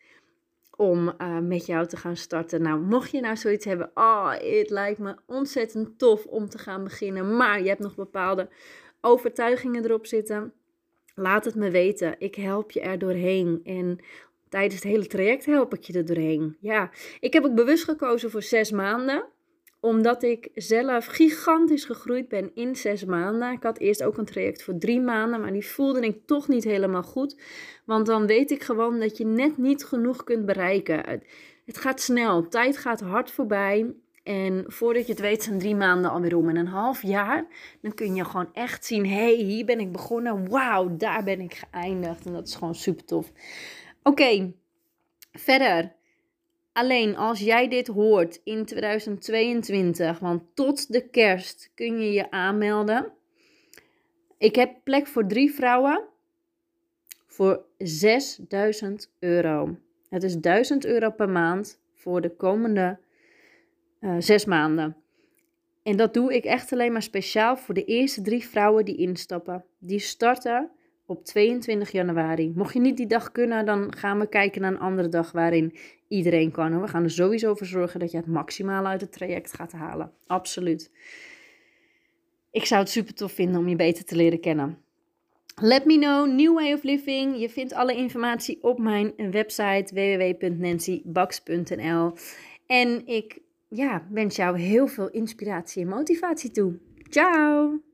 om 0.81 1.13
uh, 1.17 1.37
met 1.39 1.65
jou 1.65 1.87
te 1.87 1.97
gaan 1.97 2.15
starten. 2.15 2.61
Nou, 2.61 2.79
mocht 2.79 3.11
je 3.11 3.21
nou 3.21 3.37
zoiets 3.37 3.65
hebben, 3.65 3.91
oh, 3.93 4.31
het 4.31 4.69
lijkt 4.69 4.99
me 4.99 5.15
ontzettend 5.25 5.99
tof 5.99 6.25
om 6.25 6.49
te 6.49 6.57
gaan 6.57 6.83
beginnen, 6.83 7.35
maar 7.35 7.61
je 7.61 7.67
hebt 7.67 7.79
nog 7.79 7.95
bepaalde 7.95 8.49
overtuigingen 9.01 9.85
erop 9.85 10.05
zitten, 10.05 10.53
laat 11.15 11.45
het 11.45 11.55
me 11.55 11.69
weten. 11.69 12.15
Ik 12.17 12.35
help 12.35 12.71
je 12.71 12.81
er 12.81 12.99
doorheen 12.99 13.61
en 13.63 13.99
tijdens 14.49 14.75
het 14.75 14.83
hele 14.83 15.07
traject 15.07 15.45
help 15.45 15.73
ik 15.73 15.83
je 15.83 15.93
er 15.93 16.05
doorheen. 16.05 16.57
Ja, 16.59 16.91
ik 17.19 17.33
heb 17.33 17.45
ook 17.45 17.55
bewust 17.55 17.83
gekozen 17.83 18.31
voor 18.31 18.43
zes 18.43 18.71
maanden 18.71 19.25
omdat 19.81 20.23
ik 20.23 20.49
zelf 20.53 21.05
gigantisch 21.05 21.85
gegroeid 21.85 22.27
ben 22.27 22.51
in 22.53 22.75
zes 22.75 23.05
maanden. 23.05 23.51
Ik 23.51 23.63
had 23.63 23.77
eerst 23.77 24.03
ook 24.03 24.17
een 24.17 24.25
traject 24.25 24.63
voor 24.63 24.77
drie 24.77 25.01
maanden, 25.01 25.41
maar 25.41 25.51
die 25.51 25.65
voelde 25.65 26.01
ik 26.01 26.25
toch 26.25 26.47
niet 26.47 26.63
helemaal 26.63 27.03
goed. 27.03 27.41
Want 27.85 28.05
dan 28.05 28.27
weet 28.27 28.51
ik 28.51 28.63
gewoon 28.63 28.99
dat 28.99 29.17
je 29.17 29.25
net 29.25 29.57
niet 29.57 29.85
genoeg 29.85 30.23
kunt 30.23 30.45
bereiken. 30.45 31.21
Het 31.65 31.77
gaat 31.77 32.01
snel, 32.01 32.47
tijd 32.47 32.77
gaat 32.77 33.01
hard 33.01 33.31
voorbij. 33.31 33.93
En 34.23 34.63
voordat 34.67 35.05
je 35.05 35.11
het 35.11 35.21
weet 35.21 35.43
zijn 35.43 35.59
drie 35.59 35.75
maanden 35.75 36.11
alweer 36.11 36.35
om. 36.35 36.49
En 36.49 36.55
een 36.55 36.67
half 36.67 37.01
jaar, 37.01 37.45
dan 37.81 37.93
kun 37.93 38.15
je 38.15 38.25
gewoon 38.25 38.53
echt 38.53 38.85
zien... 38.85 39.05
hé, 39.05 39.35
hey, 39.35 39.35
hier 39.35 39.65
ben 39.65 39.79
ik 39.79 39.91
begonnen. 39.91 40.49
Wauw, 40.49 40.95
daar 40.97 41.23
ben 41.23 41.39
ik 41.39 41.53
geëindigd. 41.53 42.25
En 42.25 42.33
dat 42.33 42.47
is 42.47 42.55
gewoon 42.55 42.75
super 42.75 43.05
tof. 43.05 43.31
Oké, 44.03 44.53
verder. 45.31 45.95
Alleen 46.73 47.15
als 47.15 47.39
jij 47.39 47.67
dit 47.67 47.87
hoort 47.87 48.41
in 48.43 48.65
2022, 48.65 50.19
want 50.19 50.43
tot 50.53 50.93
de 50.93 51.09
kerst 51.09 51.71
kun 51.75 51.99
je 51.99 52.11
je 52.11 52.31
aanmelden. 52.31 53.11
Ik 54.37 54.55
heb 54.55 54.75
plek 54.83 55.07
voor 55.07 55.27
drie 55.27 55.51
vrouwen 55.51 56.03
voor 57.27 57.65
6000 57.77 59.11
euro. 59.19 59.77
Het 60.09 60.23
is 60.23 60.37
1000 60.37 60.85
euro 60.85 61.09
per 61.09 61.29
maand 61.29 61.81
voor 61.93 62.21
de 62.21 62.35
komende 62.35 62.99
uh, 63.99 64.15
zes 64.19 64.45
maanden. 64.45 64.95
En 65.83 65.97
dat 65.97 66.13
doe 66.13 66.33
ik 66.33 66.43
echt 66.43 66.73
alleen 66.73 66.91
maar 66.91 67.01
speciaal 67.01 67.57
voor 67.57 67.73
de 67.73 67.85
eerste 67.85 68.21
drie 68.21 68.47
vrouwen 68.47 68.85
die 68.85 68.97
instappen. 68.97 69.65
Die 69.79 69.99
starten 69.99 70.69
op 71.11 71.25
22 71.25 71.91
januari. 71.91 72.51
Mocht 72.55 72.73
je 72.73 72.79
niet 72.79 72.97
die 72.97 73.07
dag 73.07 73.31
kunnen, 73.31 73.65
dan 73.65 73.95
gaan 73.95 74.19
we 74.19 74.29
kijken 74.29 74.61
naar 74.61 74.71
een 74.71 74.79
andere 74.79 75.09
dag 75.09 75.31
waarin 75.31 75.75
iedereen 76.07 76.51
kan. 76.51 76.81
We 76.81 76.87
gaan 76.87 77.03
er 77.03 77.11
sowieso 77.11 77.55
voor 77.55 77.67
zorgen 77.67 77.99
dat 77.99 78.11
je 78.11 78.17
het 78.17 78.27
maximale 78.27 78.87
uit 78.87 79.01
het 79.01 79.11
traject 79.11 79.53
gaat 79.53 79.71
halen. 79.71 80.11
Absoluut. 80.27 80.91
Ik 82.51 82.65
zou 82.65 82.81
het 82.81 82.89
super 82.89 83.13
tof 83.13 83.31
vinden 83.31 83.59
om 83.59 83.67
je 83.67 83.75
beter 83.75 84.05
te 84.05 84.15
leren 84.15 84.39
kennen. 84.39 84.77
Let 85.55 85.85
me 85.85 85.97
know, 85.97 86.27
New 86.27 86.53
Way 86.53 86.73
of 86.73 86.83
Living. 86.83 87.39
Je 87.39 87.49
vindt 87.49 87.73
alle 87.73 87.95
informatie 87.95 88.63
op 88.63 88.79
mijn 88.79 89.13
website 89.31 89.93
www.nancybax.nl. 89.93 92.13
En 92.65 93.07
ik 93.07 93.39
ja, 93.67 94.07
wens 94.09 94.35
jou 94.35 94.59
heel 94.59 94.87
veel 94.87 95.09
inspiratie 95.09 95.81
en 95.81 95.87
motivatie 95.87 96.51
toe. 96.51 96.79
Ciao! 97.09 97.90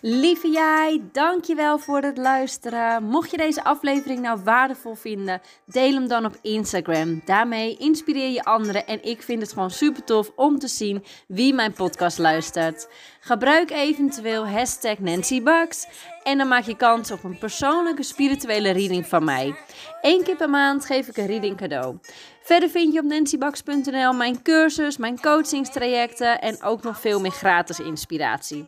Lieve 0.00 0.48
jij, 0.48 1.02
dankjewel 1.12 1.78
voor 1.78 2.02
het 2.02 2.18
luisteren. 2.18 3.04
Mocht 3.04 3.30
je 3.30 3.36
deze 3.36 3.64
aflevering 3.64 4.20
nou 4.20 4.40
waardevol 4.44 4.94
vinden, 4.94 5.40
deel 5.64 5.92
hem 5.92 6.08
dan 6.08 6.24
op 6.24 6.36
Instagram. 6.42 7.22
Daarmee 7.24 7.76
inspireer 7.76 8.30
je 8.30 8.44
anderen 8.44 8.86
en 8.86 9.02
ik 9.02 9.22
vind 9.22 9.42
het 9.42 9.52
gewoon 9.52 9.70
super 9.70 10.04
tof 10.04 10.30
om 10.36 10.58
te 10.58 10.68
zien 10.68 11.04
wie 11.26 11.54
mijn 11.54 11.72
podcast 11.72 12.18
luistert. 12.18 12.88
Gebruik 13.20 13.70
eventueel 13.70 14.48
hashtag 14.48 14.98
en 16.28 16.38
dan 16.38 16.48
maak 16.48 16.64
je 16.64 16.76
kans 16.76 17.10
op 17.10 17.24
een 17.24 17.38
persoonlijke 17.38 18.02
spirituele 18.02 18.70
reading 18.70 19.06
van 19.06 19.24
mij. 19.24 19.54
Eén 20.00 20.22
keer 20.22 20.36
per 20.36 20.50
maand 20.50 20.84
geef 20.84 21.08
ik 21.08 21.16
een 21.16 21.26
reading 21.26 21.56
cadeau. 21.56 21.98
Verder 22.42 22.68
vind 22.68 22.92
je 22.92 22.98
op 22.98 23.04
nancybax.nl 23.04 24.12
mijn 24.12 24.42
cursus, 24.42 24.96
mijn 24.96 25.20
coachingstrajecten 25.20 26.40
en 26.40 26.62
ook 26.62 26.82
nog 26.82 27.00
veel 27.00 27.20
meer 27.20 27.30
gratis 27.30 27.80
inspiratie. 27.80 28.66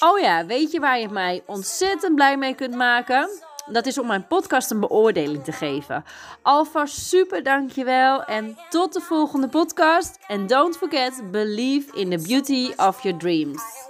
Oh 0.00 0.18
ja, 0.18 0.46
weet 0.46 0.72
je 0.72 0.80
waar 0.80 0.98
je 0.98 1.08
mij 1.08 1.42
ontzettend 1.46 2.14
blij 2.14 2.36
mee 2.36 2.54
kunt 2.54 2.74
maken? 2.74 3.28
Dat 3.66 3.86
is 3.86 3.98
om 3.98 4.06
mijn 4.06 4.26
podcast 4.26 4.70
een 4.70 4.80
beoordeling 4.80 5.44
te 5.44 5.52
geven. 5.52 6.04
Alvast 6.42 6.98
super 6.98 7.42
dankjewel 7.42 8.24
en 8.24 8.58
tot 8.68 8.92
de 8.92 9.00
volgende 9.00 9.48
podcast. 9.48 10.18
And 10.26 10.48
don't 10.48 10.76
forget, 10.76 11.30
believe 11.30 11.96
in 11.96 12.10
the 12.10 12.26
beauty 12.28 12.72
of 12.76 13.02
your 13.02 13.18
dreams. 13.18 13.89